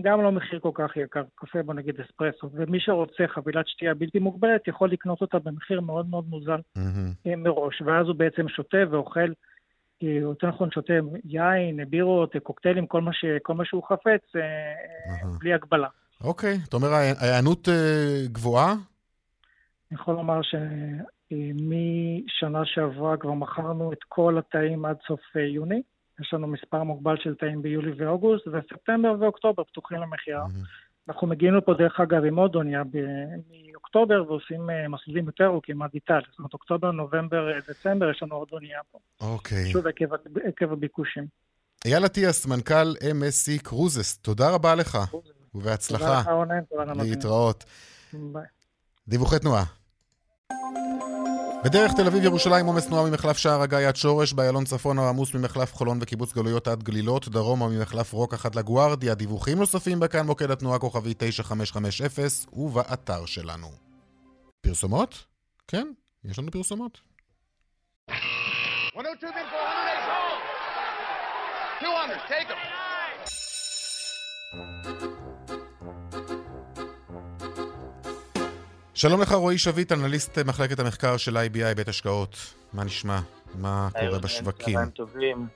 גם 0.00 0.22
לא 0.22 0.32
מחיר 0.32 0.60
כל 0.60 0.70
כך 0.74 0.96
יקר. 0.96 1.22
קפה 1.34 1.62
בוא 1.62 1.74
נגיד 1.74 2.00
אספרסו. 2.00 2.50
ומי 2.52 2.80
שרוצה 2.80 3.24
חבילת 3.28 3.68
שתייה 3.68 3.94
בלתי 3.94 4.18
מוגבלת 4.18 4.68
יכול 4.68 4.90
לקנות 4.90 5.20
אותה 5.20 5.38
במחיר 5.38 5.80
מאוד 5.80 6.06
מאוד 6.10 6.24
מוזל. 6.28 6.60
אה, 7.26 7.36
מראש, 7.36 7.82
ואז 7.86 8.06
הוא 8.06 8.14
בעצם 8.16 8.48
שותה 8.48 8.78
ואוכל, 8.90 9.20
או 9.20 9.32
יותר 10.02 10.48
נכון 10.48 10.70
שותה 10.70 10.92
יין, 11.24 11.90
בירות, 11.90 12.34
אה, 12.36 12.40
קוקטיילים, 12.40 12.86
כל 12.86 13.00
מה, 13.00 13.12
ש, 13.12 13.24
כל 13.42 13.54
מה 13.54 13.64
שהוא 13.64 13.82
חפץ, 13.88 14.36
אה, 14.36 14.40
אה, 14.42 14.48
בלי 15.40 15.54
הגבלה. 15.54 15.88
אוקיי, 16.24 16.58
אתה 16.68 16.76
אומר, 16.76 16.88
ההי- 16.88 17.14
ההיענות 17.20 17.68
אה, 17.68 17.74
גבוהה? 18.32 18.72
אני 18.72 18.80
יכול 20.00 20.14
לומר 20.14 20.40
שמשנה 20.42 21.78
שעברה 22.64 23.16
כבר 23.16 23.32
מכרנו 23.32 23.92
את 23.92 23.98
כל 24.08 24.38
התאים 24.38 24.84
עד 24.84 24.96
סוף 25.08 25.20
אה, 25.36 25.42
יוני. 25.42 25.82
יש 26.20 26.34
לנו 26.34 26.46
מספר 26.46 26.82
מוגבל 26.82 27.16
של 27.16 27.34
תאים 27.34 27.62
ביולי 27.62 27.90
ואוגוסט, 27.96 28.46
וספטמבר 28.46 29.14
ואוקטובר 29.20 29.64
פתוחים 29.64 29.98
למכירה. 29.98 30.44
אנחנו 31.08 31.26
מגיעים 31.26 31.54
לפה, 31.54 31.74
דרך 31.74 32.00
אגב, 32.00 32.24
עם 32.24 32.38
עוד 32.38 32.54
אונייה 32.54 32.82
מאוקטובר, 33.72 34.24
ועושים 34.28 34.70
אה, 34.70 34.88
מסלולים 34.88 35.26
יותר 35.26 35.44
ארוכים 35.44 35.82
עד 35.82 35.90
איטליה. 35.94 36.20
זאת 36.30 36.38
אומרת, 36.38 36.52
אוקטובר, 36.52 36.90
נובמבר, 36.90 37.52
אה, 37.52 37.58
דצמבר, 37.68 38.10
יש 38.10 38.22
לנו 38.22 38.34
עוד 38.34 38.48
אונייה 38.52 38.80
פה. 38.92 38.98
אוקיי. 39.20 39.70
שוב, 39.72 39.86
עקב, 39.86 40.14
עקב 40.44 40.72
הביקושים. 40.72 41.26
אייל 41.84 42.06
אטיאס, 42.06 42.46
מנכ"ל 42.46 42.92
MSC 42.96 43.62
קרוזס, 43.62 44.18
תודה 44.18 44.50
רבה 44.50 44.74
לך, 44.74 44.98
תודה 45.10 45.28
ובהצלחה. 45.54 46.20
לך, 46.20 46.28
רונן, 46.28 46.60
תודה 46.70 46.84
למאזינים. 46.84 47.10
להתראות. 47.10 47.64
ביי. 48.12 48.42
דיווחי 49.08 49.38
תנועה. 49.38 49.64
בדרך 51.64 51.92
תל 51.92 52.06
אביב 52.06 52.24
ירושלים 52.24 52.66
עומס 52.66 52.86
תנועה 52.86 53.10
ממחלף 53.10 53.36
שער 53.36 53.62
הגיא 53.62 53.78
עד 53.78 53.96
שורש, 53.96 54.32
באיילון 54.32 54.64
צפונה 54.64 55.08
עמוס 55.08 55.34
ממחלף 55.34 55.74
חולון 55.74 55.98
וקיבוץ 56.00 56.32
גלויות 56.32 56.68
עד 56.68 56.82
גלילות, 56.82 57.28
דרומה 57.28 57.68
ממחלף 57.68 58.12
רוקח 58.12 58.46
עד 58.46 58.54
לגוארדיה, 58.54 59.14
דיווחים 59.14 59.58
נוספים 59.58 60.00
בכאן 60.00 60.26
מוקד 60.26 60.50
התנועה 60.50 60.78
כוכבי 60.78 61.14
9550 61.18 62.26
ובאתר 62.52 63.26
שלנו. 63.26 63.70
פרסומות? 64.60 65.24
כן, 65.68 65.86
יש 66.24 66.38
לנו 66.38 66.50
פרסומות. 66.50 67.00
102 68.96 69.32
bid 69.32 69.36
for 69.36 69.40
108. 71.80 71.82
200, 71.82 72.18
take 72.28 72.48
them. 72.48 72.56
שלום 79.00 79.20
לך 79.20 79.32
רועי 79.32 79.58
שביט, 79.58 79.92
אנליסט 79.92 80.38
מחלקת 80.38 80.78
המחקר 80.80 81.16
של 81.16 81.36
IBI 81.36 81.74
בית 81.76 81.88
השקעות. 81.88 82.36
מה 82.72 82.84
נשמע? 82.84 83.18
מה 83.54 83.88
קורה 84.00 84.18
בשווקים? 84.18 84.74
צהריים 84.74 84.90
טובים. 84.90 85.46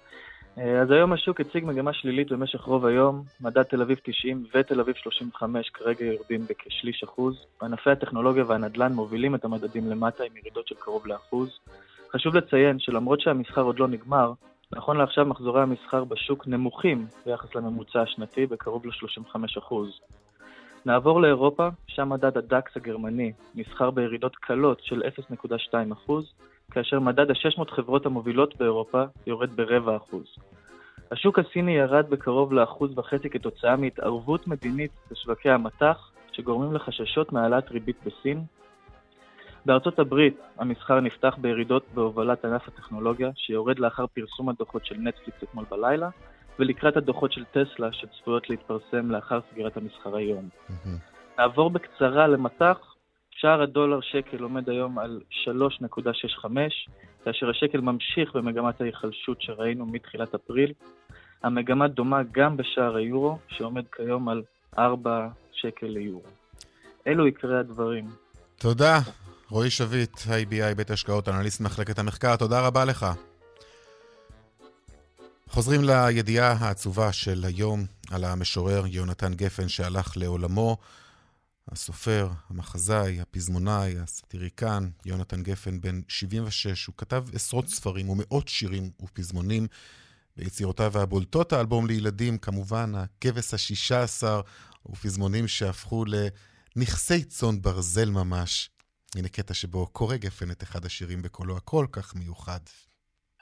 אה, 0.58 0.80
אז 0.80 0.90
היום 0.90 1.12
השוק 1.12 1.40
הציג 1.40 1.64
מגמה 1.64 1.92
שלילית 1.92 2.32
במשך 2.32 2.60
רוב 2.60 2.86
היום. 2.86 3.24
מדד 3.40 3.62
תל 3.62 3.82
אביב 3.82 3.98
90 4.04 4.44
ותל 4.54 4.80
אביב 4.80 4.94
35 4.94 5.70
כרגע 5.70 6.04
יורדים 6.04 6.46
בכשליש 6.48 7.02
אחוז. 7.04 7.34
ענפי 7.62 7.90
הטכנולוגיה 7.90 8.44
והנדל"ן 8.46 8.92
מובילים 8.92 9.34
את 9.34 9.44
המדדים 9.44 9.90
למטה 9.90 10.24
עם 10.24 10.36
ירידות 10.36 10.68
של 10.68 10.74
קרוב 10.78 11.06
לאחוז. 11.06 11.48
חשוב 12.12 12.34
לציין 12.34 12.78
שלמרות 12.78 13.20
שהמסחר 13.20 13.62
עוד 13.62 13.78
לא 13.78 13.88
נגמר, 13.88 14.32
נכון 14.72 14.96
לעכשיו 14.96 15.26
מחזורי 15.26 15.62
המסחר 15.62 16.04
בשוק 16.04 16.46
נמוכים 16.46 17.06
ביחס 17.26 17.54
לממוצע 17.54 18.00
השנתי 18.00 18.46
בקרוב 18.46 18.86
ל-35 18.86 19.58
אחוז. 19.58 20.00
נעבור 20.86 21.20
לאירופה, 21.20 21.68
שם 21.86 22.08
מדד 22.08 22.38
הדקס 22.38 22.76
הגרמני 22.76 23.32
נסחר 23.54 23.90
בירידות 23.90 24.36
קלות 24.36 24.78
של 24.82 25.02
0.2 25.32 25.74
אחוז, 25.92 26.32
כאשר 26.70 27.00
מדד 27.00 27.30
ה-600 27.30 27.70
חברות 27.70 28.06
המובילות 28.06 28.56
באירופה 28.56 29.02
יורד 29.26 29.50
ברבע 29.56 29.96
אחוז. 29.96 30.24
השוק 31.10 31.38
הסיני 31.38 31.72
ירד 31.72 32.10
בקרוב 32.10 32.52
לאחוז 32.52 32.98
וחצי 32.98 33.30
כתוצאה 33.30 33.76
מהתערבות 33.76 34.46
מדינית 34.46 34.90
בשווקי 35.10 35.50
המטח, 35.50 36.10
שגורמים 36.32 36.72
לחששות 36.72 37.32
מהעלאת 37.32 37.70
ריבית 37.70 37.96
בסין. 38.06 38.42
בארצות 39.66 39.98
הברית 39.98 40.36
המסחר 40.58 41.00
נפתח 41.00 41.36
בירידות 41.40 41.84
בהובלת 41.94 42.44
ענף 42.44 42.68
הטכנולוגיה, 42.68 43.30
שיורד 43.34 43.78
לאחר 43.78 44.06
פרסום 44.06 44.48
הדוחות 44.48 44.86
של 44.86 44.94
נטפליקס 44.98 45.42
אתמול 45.42 45.64
בלילה, 45.70 46.08
ולקראת 46.58 46.96
הדוחות 46.96 47.32
של 47.32 47.44
טסלה 47.44 47.92
שצפויות 47.92 48.50
להתפרסם 48.50 49.10
לאחר 49.10 49.40
סגירת 49.52 49.76
המסחר 49.76 50.16
היום. 50.16 50.48
נעבור 51.38 51.70
בקצרה 51.70 52.26
למטח, 52.26 52.76
שער 53.30 53.62
הדולר 53.62 54.00
שקל 54.00 54.42
עומד 54.42 54.68
היום 54.68 54.98
על 54.98 55.20
3.65, 55.44 56.46
כאשר 57.24 57.50
השקל 57.50 57.80
ממשיך 57.80 58.34
במגמת 58.34 58.80
ההיחלשות 58.80 59.42
שראינו 59.42 59.86
מתחילת 59.86 60.34
אפריל. 60.34 60.72
המגמה 61.42 61.88
דומה 61.88 62.20
גם 62.32 62.56
בשער 62.56 62.96
היורו, 62.96 63.38
שעומד 63.48 63.84
כיום 63.96 64.28
על 64.28 64.42
4 64.78 65.28
שקל 65.52 65.86
ליורו. 65.86 66.22
אלו 67.06 67.24
עיקרי 67.24 67.58
הדברים. 67.58 68.04
תודה, 68.56 68.98
רועי 69.50 69.70
שביט, 69.70 70.16
IBI 70.16 70.74
בית 70.76 70.90
השקעות, 70.90 71.28
אנליסט 71.28 71.60
מחלקת 71.60 71.98
המחקר, 71.98 72.36
תודה 72.36 72.66
רבה 72.66 72.84
לך. 72.84 73.06
חוזרים 75.52 75.84
לידיעה 75.84 76.52
העצובה 76.52 77.12
של 77.12 77.44
היום 77.44 77.86
על 78.10 78.24
המשורר 78.24 78.86
יונתן 78.86 79.34
גפן 79.34 79.68
שהלך 79.68 80.16
לעולמו. 80.16 80.76
הסופר, 81.68 82.28
המחזאי, 82.48 83.20
הפזמונאי, 83.20 83.98
הסטיריקן, 83.98 84.88
יונתן 85.06 85.42
גפן, 85.42 85.80
בן 85.80 86.00
76, 86.08 86.86
הוא 86.86 86.94
כתב 86.98 87.24
עשרות 87.34 87.68
ספרים 87.68 88.08
ומאות 88.08 88.48
שירים 88.48 88.90
ופזמונים. 89.02 89.66
ביצירותיו 90.36 90.98
הבולטות 90.98 91.52
האלבום 91.52 91.86
לילדים, 91.86 92.38
כמובן, 92.38 92.92
הכבש 92.94 93.54
השישה 93.54 94.02
עשר, 94.02 94.40
ופזמונים 94.86 95.48
שהפכו 95.48 96.04
לנכסי 96.76 97.24
צאן 97.24 97.62
ברזל 97.62 98.10
ממש. 98.10 98.70
הנה 99.14 99.28
קטע 99.28 99.54
שבו 99.54 99.86
קורא 99.86 100.16
גפן 100.16 100.50
את 100.50 100.62
אחד 100.62 100.84
השירים 100.86 101.22
בקולו 101.22 101.56
הכל 101.56 101.86
כך 101.92 102.14
מיוחד. 102.14 102.60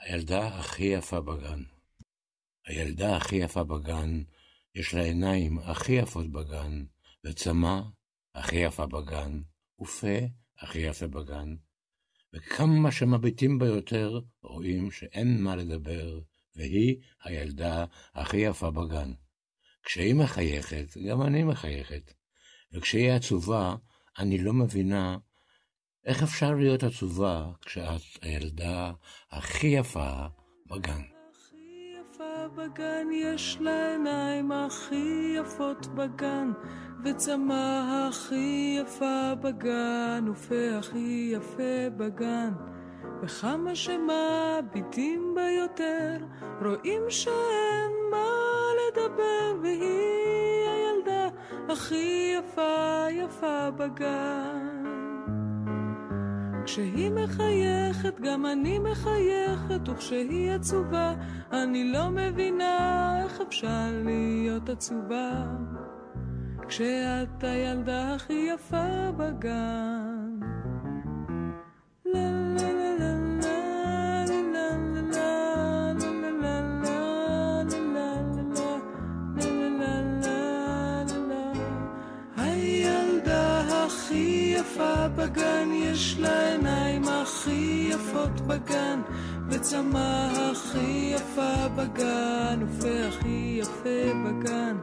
הילדה 0.00 0.46
הכי 0.46 0.84
יפה 0.84 1.20
בגן. 1.20 1.62
הילדה 2.66 3.16
הכי 3.16 3.36
יפה 3.36 3.64
בגן, 3.64 4.22
יש 4.74 4.94
לה 4.94 5.02
עיניים 5.02 5.58
הכי 5.58 5.92
יפות 5.92 6.32
בגן, 6.32 6.84
וצמא 7.24 7.80
הכי 8.34 8.56
יפה 8.56 8.86
בגן, 8.86 9.40
ופה 9.80 10.06
הכי 10.58 10.78
יפה 10.78 11.06
בגן. 11.06 11.56
וכמה 12.32 12.92
שמביטים 12.92 13.58
בה 13.58 13.66
יותר, 13.66 14.20
רואים 14.42 14.90
שאין 14.90 15.42
מה 15.42 15.56
לדבר, 15.56 16.20
והיא 16.56 16.96
הילדה 17.24 17.84
הכי 18.14 18.36
יפה 18.36 18.70
בגן. 18.70 19.12
כשהיא 19.82 20.14
מחייכת, 20.14 20.96
גם 21.08 21.22
אני 21.22 21.42
מחייכת. 21.42 22.12
וכשהיא 22.72 23.12
עצובה, 23.12 23.76
אני 24.18 24.38
לא 24.38 24.52
מבינה 24.52 25.18
איך 26.04 26.22
אפשר 26.22 26.54
להיות 26.54 26.82
עצובה 26.82 27.50
כשאת 27.60 28.02
הילדה 28.22 28.92
הכי 29.30 29.66
יפה 29.66 30.26
בגן. 30.66 31.19
בגן, 32.54 33.08
יש 33.12 33.58
לה 33.60 33.90
עיניים 33.90 34.52
הכי 34.52 35.36
יפות 35.36 35.86
בגן, 35.86 36.52
וצמא 37.04 38.08
הכי 38.08 38.78
יפה 38.82 39.34
בגן, 39.42 40.24
ופה 40.28 40.78
הכי 40.78 41.32
יפה 41.34 41.90
בגן. 41.96 42.52
וכמה 43.22 43.74
שמביטים 43.74 45.34
בה 45.34 45.50
יותר, 45.50 46.16
רואים 46.64 47.02
שאין 47.08 47.92
מה 48.10 48.26
לדבר, 48.80 49.56
והיא 49.62 50.68
הילדה 50.68 51.28
הכי 51.68 52.34
יפה 52.38 53.06
יפה 53.10 53.70
בגן. 53.70 54.89
כשהיא 56.70 57.10
מחייכת, 57.10 58.20
גם 58.20 58.46
אני 58.46 58.78
מחייכת, 58.78 59.88
וכשהיא 59.88 60.52
עצובה, 60.52 61.14
אני 61.52 61.92
לא 61.92 62.10
מבינה 62.10 63.16
איך 63.22 63.40
אפשר 63.48 63.90
להיות 64.04 64.68
עצובה. 64.68 65.46
כשאת 66.68 67.44
הילדה 67.44 68.14
הכי 68.14 68.48
יפה 68.54 69.10
בגן. 69.16 70.19
בגן, 91.80 92.60
ופה 92.62 92.88
הכי 93.08 93.58
יפה 93.60 94.12
בגן. 94.24 94.76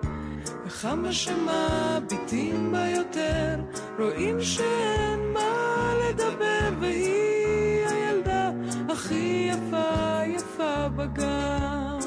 וכמה 0.65 1.11
שמביטים 1.13 2.71
בה 2.71 2.89
יותר, 2.89 3.55
רואים 3.99 4.41
שאין 4.41 5.19
מה 5.33 5.93
לדבר, 6.09 6.69
והיא 6.79 7.85
הילדה 7.87 8.51
הכי 8.89 9.49
יפה 9.51 10.19
יפה 10.27 10.89
בגן. 10.89 11.99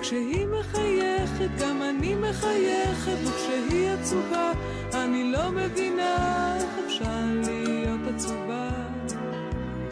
כשהיא 0.00 0.46
מחייכת, 0.46 1.48
גם 1.58 1.82
אני 1.82 2.14
מחייכת, 2.14 3.16
וכשהיא 3.24 3.90
עצובה, 3.90 4.52
אני 4.94 5.32
לא 5.32 5.50
מבינה 5.50 6.56
איך 6.56 6.86
אפשר 6.86 7.24
להיות 7.34 8.00
עצובה, 8.14 8.70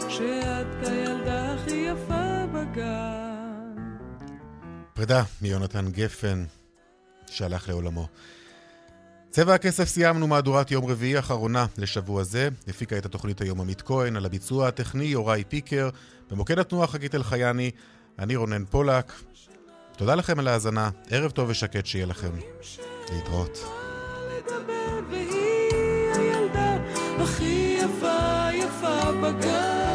כשאת 0.09 0.89
הילדה 0.89 1.55
הכי 1.55 1.77
יפה 1.77 2.47
בגן. 2.53 3.10
פרידה 5.01 5.23
מיונתן 5.43 5.91
גפן, 5.91 6.45
שהלך 7.27 7.69
לעולמו. 7.69 8.09
צבע 9.31 9.55
הכסף 9.55 9.89
סיימנו 9.89 10.27
מהדורת 10.27 10.71
יום 10.71 10.91
רביעי 10.91 11.17
האחרונה 11.17 11.67
לשבוע 11.79 12.23
זה. 12.23 12.49
הפיקה 12.69 12.99
את 12.99 13.07
התוכנית 13.07 13.41
היום 13.41 13.61
עמית 13.61 13.83
כהן, 13.83 14.17
על 14.17 14.27
הביצוע 14.27 14.69
הטכני 14.69 15.05
יוראי 15.05 15.45
פיקר, 15.49 15.89
במוקד 16.31 16.59
התנועה 16.59 16.87
חגית 16.87 17.15
אלחייני, 17.15 17.71
אני 18.19 18.37
רונן 18.37 18.65
פולק. 18.65 19.13
תודה 19.97 20.15
לכם 20.15 20.39
על 20.39 20.49
ההאזנה, 20.49 20.91
ערב 21.11 21.31
טוב 21.31 21.49
ושקט 21.49 21.87
שיהיה 21.87 22.07
לכם. 22.07 22.33
להתראות. 23.13 23.65
הכי 27.19 27.79
יפה 27.81 28.49
יפה 28.55 29.13
בגן. 29.13 29.90